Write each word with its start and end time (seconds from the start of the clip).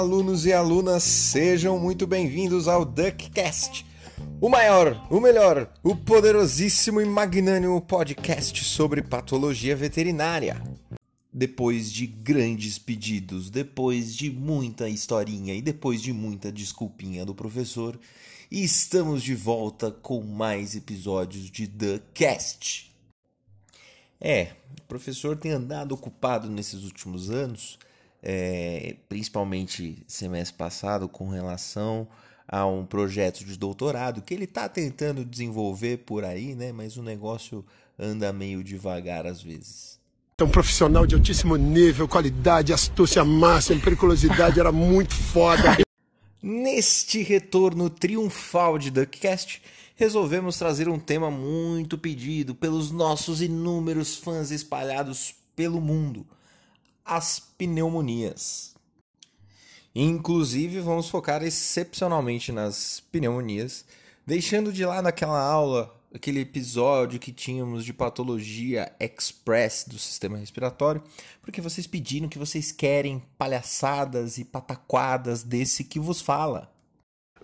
Alunos 0.00 0.46
e 0.46 0.52
alunas, 0.54 1.02
sejam 1.02 1.78
muito 1.78 2.06
bem-vindos 2.06 2.66
ao 2.66 2.86
DuckCast, 2.86 3.84
o 4.40 4.48
maior, 4.48 5.06
o 5.10 5.20
melhor, 5.20 5.70
o 5.82 5.94
poderosíssimo 5.94 7.02
e 7.02 7.04
magnânimo 7.04 7.78
podcast 7.82 8.64
sobre 8.64 9.02
patologia 9.02 9.76
veterinária. 9.76 10.64
Depois 11.30 11.92
de 11.92 12.06
grandes 12.06 12.78
pedidos, 12.78 13.50
depois 13.50 14.16
de 14.16 14.30
muita 14.30 14.88
historinha 14.88 15.54
e 15.54 15.60
depois 15.60 16.00
de 16.00 16.14
muita 16.14 16.50
desculpinha 16.50 17.26
do 17.26 17.34
professor, 17.34 18.00
estamos 18.50 19.22
de 19.22 19.34
volta 19.34 19.90
com 19.90 20.22
mais 20.22 20.74
episódios 20.74 21.50
de 21.50 21.66
The 21.66 22.00
Cast. 22.14 22.90
É, 24.18 24.52
o 24.80 24.82
professor 24.88 25.36
tem 25.36 25.52
andado 25.52 25.92
ocupado 25.92 26.48
nesses 26.48 26.84
últimos 26.84 27.28
anos 27.28 27.78
é, 28.22 28.96
principalmente 29.08 30.02
semestre 30.06 30.56
passado, 30.56 31.08
com 31.08 31.28
relação 31.28 32.06
a 32.46 32.66
um 32.66 32.84
projeto 32.84 33.44
de 33.44 33.56
doutorado 33.56 34.20
que 34.22 34.34
ele 34.34 34.44
está 34.44 34.68
tentando 34.68 35.24
desenvolver 35.24 35.98
por 35.98 36.24
aí, 36.24 36.54
né? 36.54 36.72
Mas 36.72 36.96
o 36.96 37.02
negócio 37.02 37.64
anda 37.98 38.32
meio 38.32 38.64
devagar 38.64 39.26
às 39.26 39.40
vezes. 39.40 39.98
É 40.36 40.42
um 40.44 40.48
profissional 40.48 41.06
de 41.06 41.14
altíssimo 41.14 41.56
nível, 41.56 42.08
qualidade, 42.08 42.72
astúcia 42.72 43.24
máxima, 43.24 43.80
periculosidade 43.84 44.58
era 44.58 44.72
muito 44.72 45.14
foda. 45.14 45.76
Neste 46.42 47.22
retorno 47.22 47.90
triunfal 47.90 48.78
de 48.78 48.90
Duckcast, 48.90 49.62
resolvemos 49.94 50.56
trazer 50.56 50.88
um 50.88 50.98
tema 50.98 51.30
muito 51.30 51.98
pedido 51.98 52.54
pelos 52.54 52.90
nossos 52.90 53.42
inúmeros 53.42 54.16
fãs 54.16 54.50
espalhados 54.50 55.34
pelo 55.54 55.80
mundo 55.80 56.26
as 57.04 57.40
pneumonias. 57.40 58.74
Inclusive, 59.94 60.80
vamos 60.80 61.08
focar 61.08 61.42
excepcionalmente 61.42 62.52
nas 62.52 63.00
pneumonias, 63.12 63.84
deixando 64.24 64.72
de 64.72 64.84
lado 64.84 65.06
aquela 65.06 65.40
aula, 65.40 65.92
aquele 66.14 66.40
episódio 66.40 67.18
que 67.18 67.32
tínhamos 67.32 67.84
de 67.84 67.92
patologia 67.92 68.94
express 69.00 69.84
do 69.88 69.98
sistema 69.98 70.38
respiratório, 70.38 71.02
porque 71.42 71.60
vocês 71.60 71.86
pediram 71.86 72.28
que 72.28 72.38
vocês 72.38 72.70
querem 72.70 73.22
palhaçadas 73.36 74.38
e 74.38 74.44
pataquadas 74.44 75.42
desse 75.42 75.82
que 75.82 75.98
vos 75.98 76.20
fala. 76.20 76.72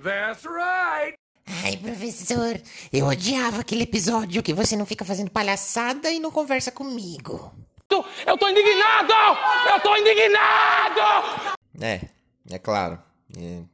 That's 0.01 0.45
right! 0.45 1.17
Ai, 1.47 1.77
professor, 1.77 2.61
eu 2.93 3.07
odiava 3.07 3.61
aquele 3.61 3.84
episódio 3.84 4.43
que 4.43 4.53
você 4.53 4.77
não 4.77 4.84
fica 4.84 5.05
fazendo 5.05 5.31
palhaçada 5.31 6.11
e 6.11 6.19
não 6.19 6.31
conversa 6.31 6.73
comigo. 6.73 7.53
Eu 8.27 8.37
tô 8.37 8.48
indignado! 8.48 9.12
Eu 9.73 9.81
tô 9.81 9.97
indignado! 9.97 11.56
É, 11.81 12.09
é 12.51 12.59
claro. 12.59 12.98
E 13.37 13.65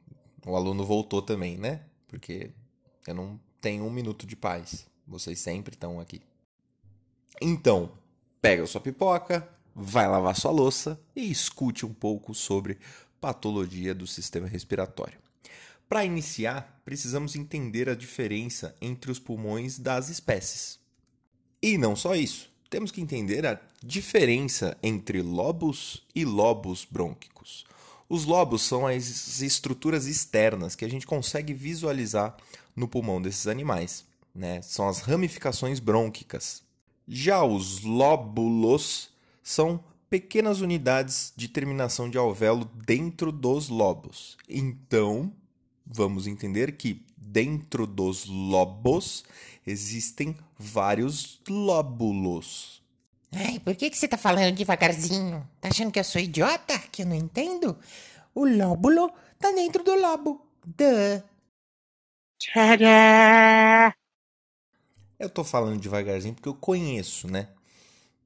o 0.45 0.55
aluno 0.55 0.85
voltou 0.85 1.21
também, 1.21 1.57
né? 1.57 1.81
Porque 2.07 2.51
eu 3.07 3.15
não 3.15 3.39
tenho 3.59 3.83
um 3.83 3.89
minuto 3.89 4.25
de 4.25 4.35
paz. 4.35 4.87
Vocês 5.07 5.39
sempre 5.39 5.73
estão 5.73 5.99
aqui. 5.99 6.21
Então, 7.41 7.91
pega 8.41 8.65
sua 8.67 8.79
pipoca, 8.79 9.47
vai 9.75 10.07
lavar 10.07 10.35
sua 10.35 10.51
louça 10.51 10.99
e 11.15 11.31
escute 11.31 11.85
um 11.85 11.93
pouco 11.93 12.33
sobre 12.33 12.77
patologia 13.19 13.95
do 13.95 14.05
sistema 14.05 14.47
respiratório. 14.47 15.17
Para 15.89 16.05
iniciar, 16.05 16.81
precisamos 16.85 17.35
entender 17.35 17.89
a 17.89 17.95
diferença 17.95 18.75
entre 18.79 19.11
os 19.11 19.19
pulmões 19.19 19.79
das 19.79 20.09
espécies. 20.09 20.79
E 21.61 21.77
não 21.77 21.95
só 21.95 22.15
isso 22.15 22.52
temos 22.73 22.89
que 22.89 23.01
entender 23.01 23.45
a 23.45 23.59
diferença 23.83 24.75
entre 24.81 25.21
lobos 25.21 26.01
e 26.15 26.25
lobos 26.25 26.87
brônquicos. 26.89 27.65
Os 28.09 28.25
lobos 28.25 28.63
são 28.63 28.87
as 28.87 29.41
estruturas 29.41 30.07
externas 30.07 30.75
que 30.75 30.83
a 30.83 30.89
gente 30.89 31.05
consegue 31.05 31.53
visualizar 31.53 32.35
no 32.75 32.87
pulmão 32.87 33.21
desses 33.21 33.45
animais, 33.45 34.03
né? 34.33 34.59
São 34.63 34.89
as 34.89 35.01
ramificações 35.01 35.79
brônquicas. 35.79 36.63
Já 37.07 37.43
os 37.43 37.83
lóbulos 37.83 39.11
são 39.43 39.83
pequenas 40.09 40.59
unidades 40.59 41.31
de 41.35 41.47
terminação 41.47 42.09
de 42.09 42.17
alvéolo 42.17 42.65
dentro 42.87 43.31
dos 43.31 43.69
lobos. 43.69 44.35
Então, 44.49 45.31
vamos 45.93 46.25
entender 46.25 46.75
que 46.75 47.05
dentro 47.15 47.85
dos 47.85 48.25
lobos 48.25 49.23
existem 49.65 50.35
vários 50.57 51.39
lóbulos. 51.47 52.81
Ai, 53.31 53.59
por 53.59 53.75
que, 53.75 53.89
que 53.89 53.97
você 53.97 54.07
tá 54.07 54.17
falando 54.17 54.55
devagarzinho? 54.55 55.47
Tá 55.61 55.69
achando 55.69 55.91
que 55.91 55.99
eu 55.99 56.03
sou 56.03 56.21
idiota? 56.21 56.77
Que 56.91 57.03
eu 57.03 57.05
não 57.05 57.15
entendo? 57.15 57.77
O 58.33 58.45
lóbulo 58.45 59.11
tá 59.39 59.51
dentro 59.51 59.83
do 59.83 59.95
lobo. 59.95 60.45
Duh. 60.65 61.23
Tcharam! 62.39 63.93
Eu 65.19 65.29
tô 65.29 65.43
falando 65.43 65.79
devagarzinho 65.79 66.33
porque 66.33 66.49
eu 66.49 66.55
conheço, 66.55 67.27
né? 67.27 67.47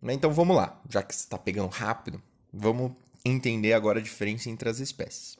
Então 0.01 0.31
vamos 0.31 0.55
lá, 0.55 0.79
já 0.89 1.03
que 1.03 1.13
você 1.13 1.27
tá 1.27 1.37
pegando 1.37 1.69
rápido, 1.69 2.21
vamos 2.53 2.93
entender 3.25 3.73
agora 3.73 3.99
a 3.99 4.01
diferença 4.01 4.49
entre 4.49 4.69
as 4.69 4.79
espécies. 4.79 5.37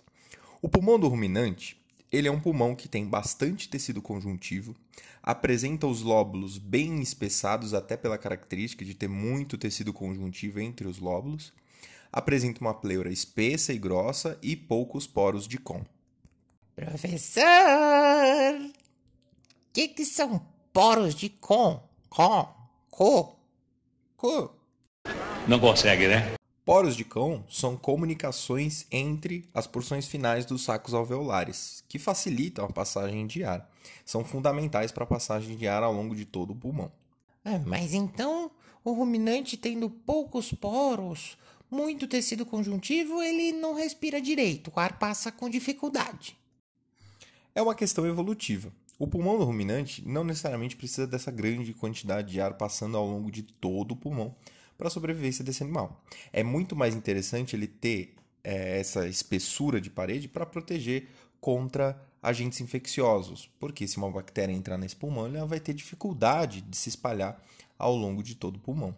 O 0.61 0.67
pulmão 0.67 0.99
do 0.99 1.07
ruminante 1.07 1.76
ele 2.11 2.27
é 2.27 2.31
um 2.31 2.39
pulmão 2.39 2.75
que 2.75 2.87
tem 2.87 3.05
bastante 3.05 3.67
tecido 3.67 4.01
conjuntivo, 4.01 4.75
apresenta 5.21 5.87
os 5.87 6.01
lóbulos 6.01 6.57
bem 6.57 7.01
espessados, 7.01 7.73
até 7.73 7.97
pela 7.97 8.17
característica 8.17 8.85
de 8.85 8.93
ter 8.93 9.09
muito 9.09 9.57
tecido 9.57 9.91
conjuntivo 9.91 10.59
entre 10.59 10.87
os 10.87 10.99
lóbulos, 10.99 11.51
apresenta 12.11 12.61
uma 12.61 12.73
pleura 12.73 13.11
espessa 13.11 13.73
e 13.73 13.77
grossa 13.77 14.37
e 14.41 14.55
poucos 14.55 15.05
poros 15.05 15.47
de 15.47 15.57
com. 15.57 15.83
Professor! 16.75 17.43
O 17.45 18.71
que, 19.73 19.89
que 19.89 20.05
são 20.05 20.45
poros 20.71 21.13
de 21.13 21.29
com? 21.29 21.83
Com? 22.09 22.55
Co? 22.89 23.35
Co? 24.15 24.55
Não 25.47 25.59
consegue, 25.59 26.07
né? 26.07 26.37
Poros 26.67 26.97
de 26.97 27.05
cão 27.05 27.45
são 27.49 27.77
comunicações 27.77 28.85
entre 28.91 29.47
as 29.53 29.65
porções 29.65 30.05
finais 30.05 30.45
dos 30.45 30.65
sacos 30.65 30.93
alveolares, 30.93 31.81
que 31.87 31.97
facilitam 31.97 32.65
a 32.65 32.69
passagem 32.69 33.25
de 33.25 33.41
ar. 33.41 33.71
São 34.03 34.21
fundamentais 34.25 34.91
para 34.91 35.05
a 35.05 35.07
passagem 35.07 35.55
de 35.55 35.65
ar 35.65 35.81
ao 35.81 35.93
longo 35.93 36.13
de 36.13 36.25
todo 36.25 36.51
o 36.51 36.55
pulmão. 36.57 36.91
Ah, 37.45 37.61
mas 37.65 37.93
então, 37.93 38.51
o 38.83 38.91
ruminante 38.91 39.55
tendo 39.55 39.89
poucos 39.89 40.51
poros, 40.51 41.37
muito 41.71 42.05
tecido 42.05 42.45
conjuntivo, 42.45 43.23
ele 43.23 43.53
não 43.53 43.73
respira 43.73 44.19
direito, 44.19 44.69
o 44.75 44.77
ar 44.77 44.99
passa 44.99 45.31
com 45.31 45.49
dificuldade. 45.49 46.37
É 47.55 47.61
uma 47.61 47.75
questão 47.75 48.05
evolutiva. 48.05 48.73
O 48.99 49.07
pulmão 49.07 49.37
do 49.37 49.45
ruminante 49.45 50.05
não 50.05 50.25
necessariamente 50.25 50.75
precisa 50.75 51.07
dessa 51.07 51.31
grande 51.31 51.73
quantidade 51.73 52.29
de 52.29 52.41
ar 52.41 52.55
passando 52.55 52.97
ao 52.97 53.07
longo 53.07 53.31
de 53.31 53.41
todo 53.41 53.93
o 53.93 53.95
pulmão 53.95 54.35
para 54.77 54.87
a 54.87 54.91
sobrevivência 54.91 55.43
desse 55.43 55.63
animal. 55.63 56.03
É 56.31 56.43
muito 56.43 56.75
mais 56.75 56.95
interessante 56.95 57.55
ele 57.55 57.67
ter 57.67 58.15
é, 58.43 58.79
essa 58.79 59.07
espessura 59.07 59.81
de 59.81 59.89
parede 59.89 60.27
para 60.27 60.45
proteger 60.45 61.07
contra 61.39 61.99
agentes 62.21 62.61
infecciosos, 62.61 63.49
porque 63.59 63.87
se 63.87 63.97
uma 63.97 64.11
bactéria 64.11 64.53
entrar 64.53 64.77
nesse 64.77 64.95
pulmão, 64.95 65.27
ela 65.27 65.45
vai 65.45 65.59
ter 65.59 65.73
dificuldade 65.73 66.61
de 66.61 66.75
se 66.75 66.89
espalhar 66.89 67.41
ao 67.77 67.95
longo 67.95 68.23
de 68.23 68.35
todo 68.35 68.57
o 68.57 68.59
pulmão. 68.59 68.95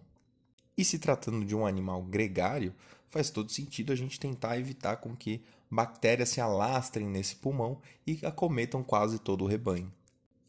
E 0.77 0.83
se 0.83 0.97
tratando 0.97 1.45
de 1.45 1.55
um 1.55 1.65
animal 1.65 2.01
gregário, 2.03 2.73
faz 3.09 3.29
todo 3.29 3.51
sentido 3.51 3.91
a 3.91 3.95
gente 3.95 4.19
tentar 4.19 4.57
evitar 4.57 4.97
com 4.97 5.15
que 5.15 5.41
bactérias 5.69 6.29
se 6.29 6.41
alastrem 6.41 7.07
nesse 7.07 7.35
pulmão 7.35 7.81
e 8.07 8.19
acometam 8.25 8.83
quase 8.83 9.19
todo 9.19 9.43
o 9.43 9.47
rebanho. 9.47 9.91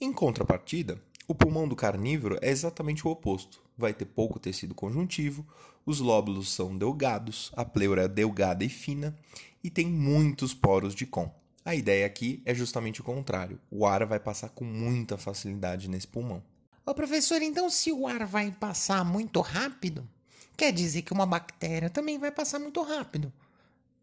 Em 0.01 0.13
contrapartida, 0.13 1.03
o 1.31 1.35
pulmão 1.35 1.69
do 1.69 1.77
carnívoro 1.77 2.37
é 2.43 2.51
exatamente 2.51 3.07
o 3.07 3.11
oposto. 3.13 3.63
Vai 3.79 3.95
ter 3.95 4.05
pouco 4.05 4.41
tecido 4.41 4.75
conjuntivo, 4.75 5.47
os 5.87 6.01
lóbulos 6.01 6.53
são 6.53 6.77
delgados, 6.77 7.53
a 7.55 7.65
pleura 7.65 8.07
é 8.07 8.09
delgada 8.09 8.65
e 8.65 8.69
fina 8.69 9.17
e 9.63 9.71
tem 9.71 9.87
muitos 9.87 10.53
poros 10.53 10.93
de 10.93 11.07
com. 11.07 11.33
A 11.65 11.73
ideia 11.73 12.05
aqui 12.05 12.43
é 12.45 12.53
justamente 12.53 13.01
o 13.01 13.05
contrário. 13.05 13.61
O 13.71 13.87
ar 13.87 14.05
vai 14.07 14.19
passar 14.19 14.49
com 14.49 14.65
muita 14.65 15.17
facilidade 15.17 15.89
nesse 15.89 16.09
pulmão. 16.09 16.43
Ô 16.85 16.93
professor, 16.95 17.41
então 17.41 17.71
se 17.71 17.93
o 17.93 18.09
ar 18.09 18.27
vai 18.27 18.51
passar 18.51 19.05
muito 19.05 19.41
rápido, 19.41 20.09
quer 20.57 20.73
dizer 20.73 21.03
que 21.03 21.13
uma 21.13 21.27
bactéria 21.27 21.89
também 21.89 22.19
vai 22.19 22.33
passar 22.33 22.59
muito 22.59 22.83
rápido. 22.83 23.33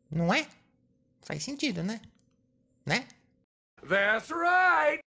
Não 0.09 0.33
é? 0.33 0.47
Faz 1.23 1.43
sentido, 1.43 1.83
né? 1.83 1.99
Né? 2.85 3.05
That's 3.85 4.29
right! 4.29 5.06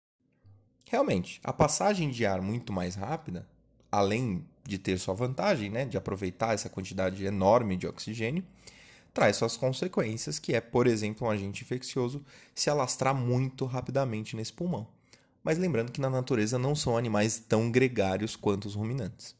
Realmente, 0.89 1.41
a 1.43 1.51
passagem 1.51 2.09
de 2.09 2.25
ar 2.25 2.41
muito 2.41 2.71
mais 2.71 2.95
rápida, 2.95 3.45
além 3.91 4.45
de 4.63 4.77
ter 4.77 4.97
sua 4.97 5.13
vantagem, 5.13 5.69
né, 5.69 5.85
de 5.85 5.97
aproveitar 5.97 6.53
essa 6.53 6.69
quantidade 6.69 7.25
enorme 7.25 7.75
de 7.75 7.85
oxigênio, 7.85 8.43
traz 9.13 9.35
suas 9.35 9.57
consequências, 9.57 10.39
que 10.39 10.53
é, 10.53 10.61
por 10.61 10.87
exemplo, 10.87 11.27
um 11.27 11.29
agente 11.29 11.63
infeccioso 11.63 12.23
se 12.55 12.69
alastrar 12.69 13.13
muito 13.13 13.65
rapidamente 13.65 14.35
nesse 14.35 14.53
pulmão. 14.53 14.87
Mas 15.43 15.57
lembrando 15.57 15.91
que 15.91 15.99
na 15.99 16.09
natureza 16.09 16.57
não 16.57 16.75
são 16.75 16.97
animais 16.97 17.37
tão 17.37 17.69
gregários 17.69 18.35
quanto 18.35 18.65
os 18.65 18.75
ruminantes. 18.75 19.35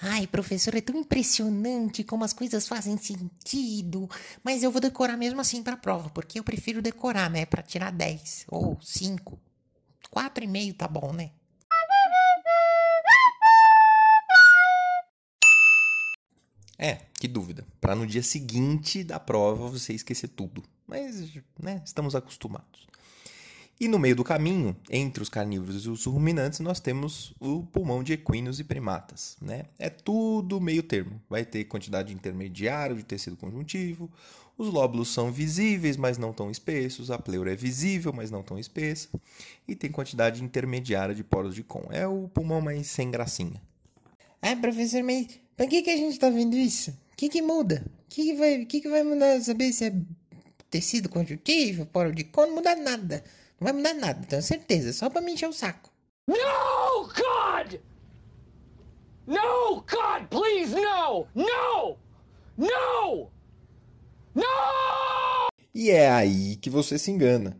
Ai, 0.00 0.26
professor, 0.26 0.74
é 0.74 0.80
tão 0.80 0.96
impressionante 0.96 2.02
como 2.02 2.24
as 2.24 2.32
coisas 2.32 2.66
fazem 2.66 2.96
sentido. 2.96 4.08
Mas 4.42 4.62
eu 4.62 4.70
vou 4.70 4.80
decorar 4.80 5.16
mesmo 5.18 5.42
assim 5.42 5.62
pra 5.62 5.76
prova, 5.76 6.08
porque 6.08 6.38
eu 6.38 6.44
prefiro 6.44 6.80
decorar, 6.80 7.28
né? 7.28 7.44
Pra 7.44 7.62
tirar 7.62 7.92
10 7.92 8.46
ou 8.48 8.78
5. 8.80 9.38
4,5 10.08 10.76
tá 10.76 10.88
bom, 10.88 11.12
né? 11.12 11.30
É, 16.78 17.00
que 17.20 17.28
dúvida. 17.28 17.66
Para 17.78 17.94
no 17.94 18.06
dia 18.06 18.22
seguinte 18.22 19.04
da 19.04 19.20
prova 19.20 19.68
você 19.68 19.92
esquecer 19.92 20.28
tudo. 20.28 20.62
Mas, 20.86 21.30
né, 21.62 21.82
estamos 21.84 22.14
acostumados. 22.14 22.88
E 23.78 23.88
no 23.88 23.98
meio 23.98 24.14
do 24.14 24.24
caminho, 24.24 24.76
entre 24.90 25.22
os 25.22 25.30
carnívoros 25.30 25.86
e 25.86 25.88
os 25.88 26.04
ruminantes, 26.04 26.60
nós 26.60 26.80
temos 26.80 27.34
o 27.40 27.62
pulmão 27.64 28.02
de 28.02 28.12
equinos 28.12 28.60
e 28.60 28.64
primatas. 28.64 29.38
Né? 29.40 29.64
É 29.78 29.88
tudo 29.88 30.60
meio 30.60 30.82
termo. 30.82 31.20
Vai 31.30 31.46
ter 31.46 31.64
quantidade 31.64 32.12
intermediária 32.12 32.94
de 32.94 33.02
tecido 33.02 33.38
conjuntivo, 33.38 34.10
os 34.60 34.68
lóbulos 34.68 35.08
são 35.08 35.32
visíveis, 35.32 35.96
mas 35.96 36.18
não 36.18 36.34
tão 36.34 36.50
espessos, 36.50 37.10
a 37.10 37.18
pleura 37.18 37.50
é 37.50 37.56
visível, 37.56 38.12
mas 38.12 38.30
não 38.30 38.42
tão 38.42 38.58
espessa, 38.58 39.08
e 39.66 39.74
tem 39.74 39.90
quantidade 39.90 40.44
intermediária 40.44 41.14
de 41.14 41.24
poros 41.24 41.54
de 41.54 41.62
com. 41.62 41.88
É 41.90 42.06
o 42.06 42.28
pulmão 42.28 42.60
mais 42.60 42.86
sem 42.88 43.10
gracinha. 43.10 43.58
Ah, 44.42 44.54
professor, 44.54 45.02
mas 45.02 45.40
pra 45.56 45.66
que, 45.66 45.80
que 45.80 45.88
a 45.88 45.96
gente 45.96 46.18
tá 46.18 46.28
vendo 46.28 46.54
isso? 46.56 46.90
O 46.90 47.16
que, 47.16 47.30
que 47.30 47.40
muda? 47.40 47.86
O 47.86 48.10
que, 48.10 48.22
que, 48.22 48.34
vai, 48.34 48.64
que, 48.66 48.80
que 48.82 48.88
vai 48.90 49.02
mudar? 49.02 49.40
Saber 49.40 49.72
se 49.72 49.86
é 49.86 49.94
tecido 50.68 51.08
conjuntivo, 51.08 51.86
poro 51.86 52.12
de 52.12 52.24
com? 52.24 52.44
Não 52.44 52.56
muda 52.56 52.76
nada. 52.76 53.24
Não 53.58 53.64
vai 53.64 53.72
mudar 53.72 53.94
nada, 53.94 54.26
tenho 54.26 54.42
certeza. 54.42 54.92
Só 54.92 55.08
pra 55.08 55.22
me 55.22 55.32
encher 55.32 55.48
o 55.48 55.54
saco. 55.54 55.90
No, 56.26 57.06
God! 57.06 57.80
No, 59.26 59.76
God, 59.76 60.28
please, 60.28 60.74
no! 60.74 61.26
No! 61.34 61.96
No! 62.58 63.30
E 65.74 65.90
é 65.90 66.10
aí 66.10 66.56
que 66.56 66.68
você 66.68 66.98
se 66.98 67.10
engana. 67.10 67.56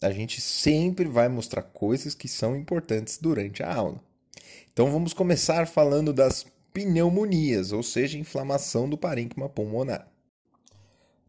A 0.00 0.10
gente 0.10 0.40
sempre 0.40 1.04
vai 1.06 1.28
mostrar 1.28 1.62
coisas 1.62 2.14
que 2.14 2.26
são 2.26 2.56
importantes 2.56 3.18
durante 3.18 3.62
a 3.62 3.74
aula. 3.74 4.00
Então 4.72 4.90
vamos 4.90 5.12
começar 5.12 5.66
falando 5.66 6.12
das 6.12 6.46
pneumonias, 6.72 7.72
ou 7.72 7.82
seja, 7.82 8.18
inflamação 8.18 8.88
do 8.88 8.96
parênquima 8.96 9.48
pulmonar. 9.48 10.08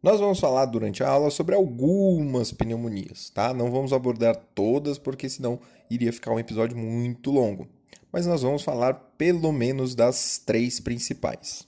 Nós 0.02 0.20
vamos 0.20 0.40
falar 0.40 0.66
durante 0.66 1.04
a 1.04 1.10
aula 1.10 1.30
sobre 1.30 1.54
algumas 1.54 2.52
pneumonias, 2.52 3.30
tá? 3.30 3.54
Não 3.54 3.70
vamos 3.70 3.94
abordar 3.94 4.36
todas 4.56 4.98
porque 4.98 5.30
senão 5.30 5.60
iria 5.90 6.14
ficar 6.14 6.32
um 6.32 6.40
episódio 6.40 6.78
muito 6.78 7.30
longo. 7.30 7.68
Mas 8.12 8.26
nós 8.26 8.42
vamos 8.42 8.64
falar 8.64 8.94
pelo 9.18 9.52
menos 9.52 9.94
das 9.94 10.40
três 10.44 10.80
principais. 10.80 11.68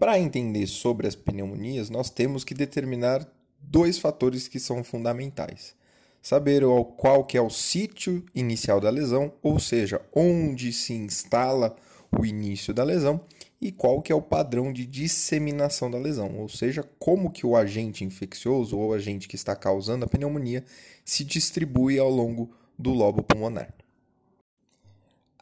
Para 0.00 0.18
entender 0.18 0.66
sobre 0.66 1.06
as 1.06 1.14
pneumonias, 1.14 1.90
nós 1.90 2.08
temos 2.08 2.42
que 2.42 2.54
determinar 2.54 3.30
dois 3.60 3.98
fatores 3.98 4.48
que 4.48 4.58
são 4.58 4.82
fundamentais. 4.82 5.74
Saber 6.22 6.62
qual 6.96 7.22
que 7.22 7.36
é 7.36 7.42
o 7.42 7.50
sítio 7.50 8.24
inicial 8.34 8.80
da 8.80 8.88
lesão, 8.88 9.30
ou 9.42 9.60
seja, 9.60 10.00
onde 10.16 10.72
se 10.72 10.94
instala 10.94 11.76
o 12.18 12.24
início 12.24 12.72
da 12.72 12.82
lesão, 12.82 13.20
e 13.60 13.70
qual 13.70 14.00
que 14.00 14.10
é 14.10 14.14
o 14.14 14.22
padrão 14.22 14.72
de 14.72 14.86
disseminação 14.86 15.90
da 15.90 15.98
lesão, 15.98 16.34
ou 16.38 16.48
seja, 16.48 16.82
como 16.98 17.30
que 17.30 17.44
o 17.44 17.54
agente 17.54 18.02
infeccioso 18.02 18.78
ou 18.78 18.88
o 18.88 18.94
agente 18.94 19.28
que 19.28 19.36
está 19.36 19.54
causando 19.54 20.06
a 20.06 20.08
pneumonia 20.08 20.64
se 21.04 21.22
distribui 21.24 21.98
ao 21.98 22.08
longo 22.08 22.50
do 22.78 22.90
lobo 22.90 23.22
pulmonar. 23.22 23.74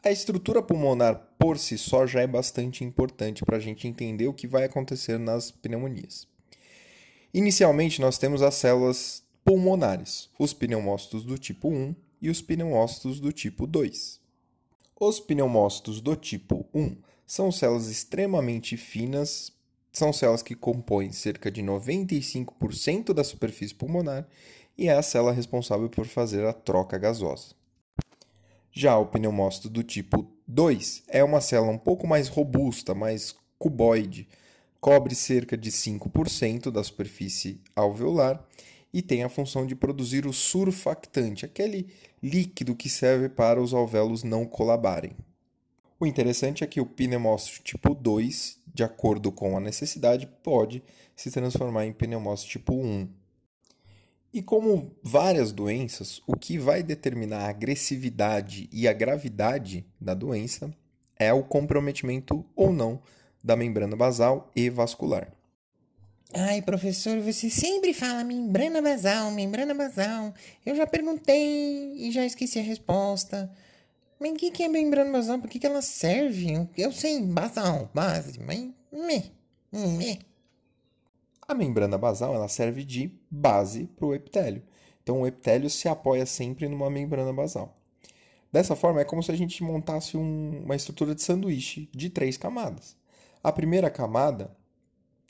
A 0.01 0.11
estrutura 0.11 0.61
pulmonar 0.61 1.27
por 1.37 1.57
si 1.57 1.77
só 1.77 2.07
já 2.07 2.21
é 2.21 2.27
bastante 2.27 2.85
importante 2.85 3.43
para 3.43 3.57
a 3.57 3.59
gente 3.59 3.85
entender 3.85 4.27
o 4.27 4.33
que 4.33 4.47
vai 4.47 4.63
acontecer 4.63 5.19
nas 5.19 5.51
pneumonias. 5.51 6.25
Inicialmente, 7.33 7.99
nós 7.99 8.17
temos 8.17 8.41
as 8.41 8.55
células 8.55 9.21
pulmonares, 9.43 10.29
os 10.39 10.53
pneumócitos 10.53 11.25
do 11.25 11.37
tipo 11.37 11.67
1 11.67 11.93
e 12.21 12.29
os 12.29 12.41
pneumócitos 12.41 13.19
do 13.19 13.33
tipo 13.33 13.67
2. 13.67 14.21
Os 14.97 15.19
pneumócitos 15.19 15.99
do 15.99 16.15
tipo 16.15 16.65
1 16.73 16.95
são 17.27 17.51
células 17.51 17.87
extremamente 17.87 18.77
finas, 18.77 19.51
são 19.91 20.13
células 20.13 20.41
que 20.41 20.55
compõem 20.55 21.11
cerca 21.11 21.51
de 21.51 21.61
95% 21.61 23.11
da 23.11 23.23
superfície 23.23 23.75
pulmonar 23.75 24.25
e 24.77 24.87
é 24.87 24.93
a 24.93 25.01
célula 25.01 25.33
responsável 25.33 25.89
por 25.89 26.05
fazer 26.05 26.45
a 26.45 26.53
troca 26.53 26.97
gasosa. 26.97 27.58
Já 28.79 28.97
o 28.97 29.07
pneumócito 29.07 29.69
do 29.69 29.83
tipo 29.83 30.31
2 30.47 31.03
é 31.09 31.21
uma 31.21 31.41
célula 31.41 31.69
um 31.69 31.77
pouco 31.77 32.07
mais 32.07 32.29
robusta, 32.29 32.95
mais 32.95 33.35
cuboide, 33.57 34.25
cobre 34.79 35.13
cerca 35.15 35.57
de 35.57 35.69
5% 35.69 36.71
da 36.71 36.81
superfície 36.81 37.59
alveolar 37.75 38.41
e 38.93 39.01
tem 39.01 39.21
a 39.21 39.27
função 39.27 39.65
de 39.65 39.75
produzir 39.75 40.25
o 40.25 40.31
surfactante, 40.31 41.43
aquele 41.43 41.89
líquido 42.23 42.73
que 42.73 42.87
serve 42.87 43.27
para 43.27 43.61
os 43.61 43.73
alvéolos 43.73 44.23
não 44.23 44.45
colabarem. 44.45 45.11
O 45.99 46.05
interessante 46.05 46.63
é 46.63 46.67
que 46.67 46.79
o 46.79 46.85
pneumócito 46.85 47.61
tipo 47.61 47.93
2, 47.93 48.61
de 48.73 48.81
acordo 48.85 49.29
com 49.29 49.57
a 49.57 49.59
necessidade, 49.59 50.25
pode 50.41 50.81
se 51.17 51.29
transformar 51.29 51.85
em 51.85 51.91
pneumócito 51.91 52.51
tipo 52.51 52.73
1. 52.75 53.09
E 54.31 54.41
como 54.41 54.95
várias 55.01 55.51
doenças, 55.51 56.21
o 56.27 56.35
que 56.35 56.57
vai 56.57 56.83
determinar 56.83 57.45
a 57.45 57.49
agressividade 57.49 58.69
e 58.71 58.87
a 58.87 58.93
gravidade 58.93 59.85
da 59.99 60.13
doença 60.13 60.71
é 61.17 61.33
o 61.33 61.43
comprometimento 61.43 62.45
ou 62.55 62.71
não 62.71 63.01
da 63.43 63.55
membrana 63.55 63.95
basal 63.95 64.51
e 64.55 64.69
vascular. 64.69 65.31
Ai, 66.31 66.61
professor, 66.61 67.19
você 67.21 67.49
sempre 67.49 67.91
fala 67.91 68.23
membrana 68.23 68.83
basal, 68.83 69.31
membrana 69.31 69.73
basal. 69.73 70.31
Eu 70.63 70.75
já 70.75 70.85
perguntei 70.85 71.95
e 71.95 72.11
já 72.11 72.23
esqueci 72.23 72.59
a 72.59 72.63
resposta. 72.63 73.51
Mas 74.19 74.33
o 74.33 74.35
que, 74.35 74.51
que 74.51 74.63
é 74.63 74.67
membrana 74.67 75.11
basal? 75.11 75.39
Por 75.39 75.49
que, 75.49 75.57
que 75.57 75.65
ela 75.65 75.81
serve? 75.81 76.67
Eu 76.77 76.91
sei, 76.91 77.19
basal, 77.21 77.89
base, 77.95 78.39
mas. 78.39 78.69
Me, 78.91 79.31
me. 79.71 80.28
Membrana 81.59 81.97
basal 81.97 82.33
ela 82.33 82.47
serve 82.47 82.85
de 82.85 83.11
base 83.29 83.85
para 83.85 84.05
o 84.05 84.15
epitélio. 84.15 84.63
Então 85.03 85.21
o 85.21 85.27
epitélio 85.27 85.69
se 85.69 85.89
apoia 85.89 86.25
sempre 86.25 86.69
numa 86.69 86.89
membrana 86.89 87.33
basal. 87.33 87.77
Dessa 88.51 88.75
forma, 88.75 89.01
é 89.01 89.05
como 89.05 89.21
se 89.21 89.31
a 89.31 89.35
gente 89.35 89.61
montasse 89.61 90.17
um, 90.17 90.63
uma 90.63 90.75
estrutura 90.75 91.13
de 91.13 91.21
sanduíche 91.21 91.89
de 91.93 92.09
três 92.09 92.37
camadas. 92.37 92.95
A 93.43 93.51
primeira 93.51 93.89
camada 93.89 94.55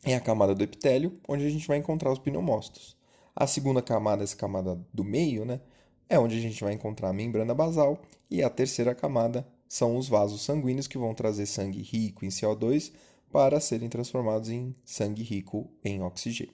é 0.03 0.15
a 0.15 0.21
camada 0.21 0.55
do 0.55 0.63
epitélio, 0.63 1.19
onde 1.27 1.45
a 1.45 1.49
gente 1.49 1.67
vai 1.67 1.77
encontrar 1.77 2.11
os 2.11 2.19
pneumócitos. 2.19 2.95
A 3.35 3.45
segunda 3.45 3.81
camada, 3.81 4.23
essa 4.23 4.35
camada 4.35 4.79
do 4.93 5.03
meio, 5.03 5.43
né, 5.43 5.59
é 6.07 6.17
onde 6.17 6.37
a 6.37 6.41
gente 6.41 6.63
vai 6.63 6.73
encontrar 6.73 7.09
a 7.09 7.13
membrana 7.13 7.53
basal. 7.53 7.99
E 8.29 8.43
a 8.43 8.49
terceira 8.49 8.93
camada 8.95 9.45
são 9.67 9.97
os 9.97 10.07
vasos 10.07 10.41
sanguíneos 10.43 10.87
que 10.87 10.97
vão 10.97 11.13
trazer 11.13 11.45
sangue 11.45 11.81
rico 11.81 12.23
em 12.23 12.29
CO2 12.29 12.91
para 13.31 13.59
serem 13.59 13.89
transformados 13.89 14.49
em 14.49 14.73
sangue 14.83 15.23
rico 15.23 15.69
em 15.83 16.01
oxigênio. 16.01 16.53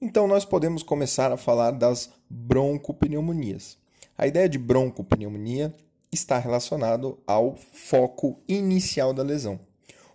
Então, 0.00 0.26
nós 0.26 0.44
podemos 0.44 0.82
começar 0.82 1.32
a 1.32 1.36
falar 1.36 1.70
das 1.70 2.10
broncopneumonias. 2.28 3.78
A 4.16 4.26
ideia 4.26 4.48
de 4.48 4.58
broncopneumonia 4.58 5.72
está 6.12 6.38
relacionado 6.38 7.18
ao 7.26 7.56
foco 7.56 8.40
inicial 8.48 9.12
da 9.12 9.22
lesão. 9.22 9.60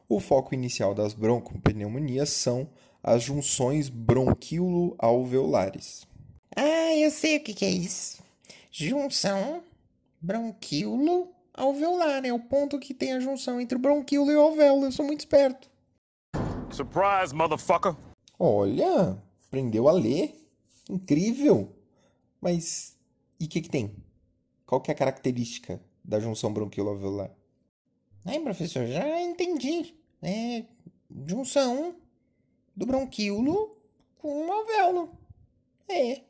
O 0.08 0.20
foco 0.20 0.54
inicial 0.54 0.94
das 0.94 1.14
broncopneumonias 1.14 2.30
são 2.30 2.70
as 3.04 3.24
junções 3.24 3.90
bronquíolo-alveolares. 3.90 6.08
Ah, 6.56 6.96
eu 6.96 7.10
sei 7.10 7.38
o 7.38 7.44
que, 7.44 7.66
é 7.66 7.70
isso. 7.70 8.22
Junção 8.72 9.64
bronquíolo 10.22 11.30
alveolar. 11.54 12.26
É 12.26 12.34
o 12.34 12.40
ponto 12.40 12.80
que 12.80 12.94
tem 12.94 13.14
a 13.14 13.20
junção 13.20 13.60
entre 13.60 13.78
o 13.78 13.82
bronquíolo 13.82 14.32
e 14.32 14.36
o 14.36 14.42
alvéolo. 14.42 14.86
Eu 14.86 14.92
sou 14.92 15.06
muito 15.06 15.22
esperto. 15.22 15.70
Surprise, 16.72 17.34
motherfucker! 17.34 17.96
Olha, 18.40 19.22
aprendeu 19.48 19.88
a 19.88 19.92
ler. 19.92 20.36
Incrível. 20.90 21.76
Mas 22.40 22.98
e 23.42 23.46
o 23.46 23.50
que, 23.50 23.62
que 23.62 23.70
tem? 23.70 23.96
Qual 24.68 24.80
que 24.80 24.92
é 24.92 24.94
a 24.94 24.98
característica 24.98 25.82
da 26.04 26.20
junção 26.20 26.54
bronquíolo-alveolar? 26.54 27.32
Ai, 28.24 28.40
professor, 28.40 28.86
já 28.86 29.20
entendi. 29.20 29.96
É 30.22 30.64
junção 31.26 31.96
do 32.76 32.86
bronquíolo 32.86 33.76
com 34.20 34.48
o 34.48 34.52
alvéolo. 34.52 35.10
É, 35.90 36.22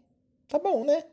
tá 0.48 0.58
bom, 0.58 0.86
né? 0.86 1.04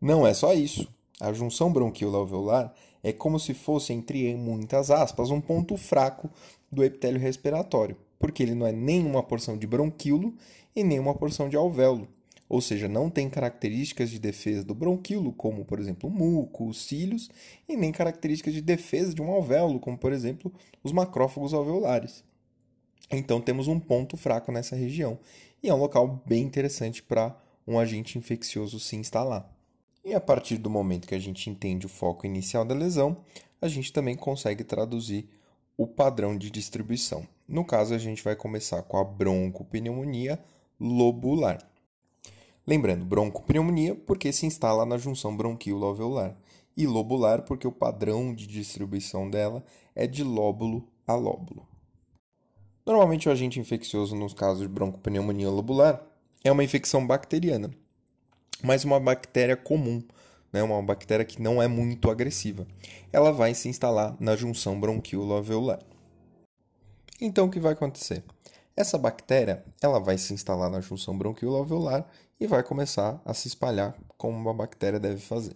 Não 0.00 0.24
é 0.24 0.32
só 0.32 0.54
isso. 0.54 0.88
A 1.20 1.32
junção 1.32 1.72
bronquíolo-alveolar 1.72 2.72
é 3.02 3.12
como 3.12 3.38
se 3.38 3.54
fosse, 3.54 3.92
entre 3.92 4.34
muitas 4.34 4.90
aspas, 4.90 5.30
um 5.30 5.40
ponto 5.40 5.76
fraco 5.76 6.30
do 6.72 6.82
epitélio 6.82 7.20
respiratório, 7.20 7.96
porque 8.18 8.42
ele 8.42 8.54
não 8.54 8.66
é 8.66 8.72
nem 8.72 9.04
uma 9.04 9.22
porção 9.22 9.56
de 9.56 9.66
bronquíolo 9.66 10.34
e 10.74 10.82
nem 10.82 10.98
uma 10.98 11.14
porção 11.14 11.48
de 11.48 11.56
alvéolo. 11.56 12.08
ou 12.50 12.60
seja, 12.60 12.88
não 12.88 13.08
tem 13.08 13.30
características 13.30 14.10
de 14.10 14.18
defesa 14.18 14.64
do 14.64 14.74
bronquíolo, 14.74 15.32
como 15.32 15.64
por 15.64 15.78
exemplo 15.78 16.10
o 16.10 16.12
muco, 16.12 16.66
os 16.66 16.84
cílios, 16.84 17.30
e 17.68 17.76
nem 17.76 17.92
características 17.92 18.52
de 18.52 18.60
defesa 18.60 19.14
de 19.14 19.22
um 19.22 19.30
alvéolo, 19.30 19.78
como 19.78 19.96
por 19.96 20.12
exemplo 20.12 20.52
os 20.82 20.90
macrófagos 20.90 21.54
alveolares. 21.54 22.24
Então 23.08 23.40
temos 23.40 23.68
um 23.68 23.78
ponto 23.78 24.16
fraco 24.16 24.50
nessa 24.50 24.74
região, 24.74 25.16
e 25.62 25.68
é 25.68 25.74
um 25.74 25.78
local 25.78 26.20
bem 26.26 26.42
interessante 26.42 27.04
para 27.04 27.40
um 27.68 27.78
agente 27.78 28.18
infeccioso 28.18 28.80
se 28.80 28.96
instalar. 28.96 29.48
E 30.04 30.14
a 30.14 30.20
partir 30.20 30.56
do 30.56 30.70
momento 30.70 31.06
que 31.06 31.14
a 31.14 31.18
gente 31.18 31.50
entende 31.50 31.86
o 31.86 31.88
foco 31.88 32.26
inicial 32.26 32.64
da 32.64 32.74
lesão, 32.74 33.18
a 33.60 33.68
gente 33.68 33.92
também 33.92 34.16
consegue 34.16 34.64
traduzir 34.64 35.28
o 35.76 35.86
padrão 35.86 36.36
de 36.36 36.50
distribuição. 36.50 37.26
No 37.46 37.64
caso, 37.64 37.94
a 37.94 37.98
gente 37.98 38.22
vai 38.22 38.34
começar 38.34 38.82
com 38.82 38.96
a 38.96 39.04
broncopneumonia 39.04 40.38
lobular. 40.78 41.58
Lembrando, 42.66 43.04
broncopneumonia 43.04 43.94
porque 43.94 44.32
se 44.32 44.46
instala 44.46 44.86
na 44.86 44.96
junção 44.96 45.36
bronquíolo-alveolar 45.36 46.36
e 46.76 46.86
lobular 46.86 47.42
porque 47.42 47.66
o 47.66 47.72
padrão 47.72 48.34
de 48.34 48.46
distribuição 48.46 49.28
dela 49.28 49.64
é 49.94 50.06
de 50.06 50.22
lóbulo 50.22 50.86
a 51.06 51.14
lóbulo. 51.14 51.66
Normalmente 52.86 53.28
o 53.28 53.32
agente 53.32 53.60
infeccioso 53.60 54.14
nos 54.16 54.32
casos 54.32 54.62
de 54.62 54.68
broncopneumonia 54.68 55.50
lobular 55.50 56.02
é 56.42 56.50
uma 56.50 56.64
infecção 56.64 57.06
bacteriana, 57.06 57.70
mas 58.62 58.84
uma 58.84 59.00
bactéria 59.00 59.56
comum, 59.56 60.02
né, 60.52 60.62
uma 60.62 60.82
bactéria 60.82 61.24
que 61.24 61.40
não 61.40 61.62
é 61.62 61.68
muito 61.68 62.10
agressiva. 62.10 62.66
Ela 63.12 63.32
vai 63.32 63.54
se 63.54 63.68
instalar 63.68 64.16
na 64.20 64.36
junção 64.36 64.80
bronquíolo-alveolar. 64.80 65.80
Então 67.20 67.46
o 67.46 67.50
que 67.50 67.60
vai 67.60 67.72
acontecer? 67.72 68.24
Essa 68.76 68.96
bactéria 68.96 69.64
ela 69.82 70.00
vai 70.00 70.16
se 70.16 70.32
instalar 70.32 70.70
na 70.70 70.80
junção 70.80 71.16
bronquíolo-alveolar 71.16 72.06
e 72.38 72.46
vai 72.46 72.62
começar 72.62 73.20
a 73.24 73.34
se 73.34 73.48
espalhar 73.48 73.94
como 74.16 74.36
uma 74.36 74.54
bactéria 74.54 74.98
deve 74.98 75.20
fazer. 75.20 75.54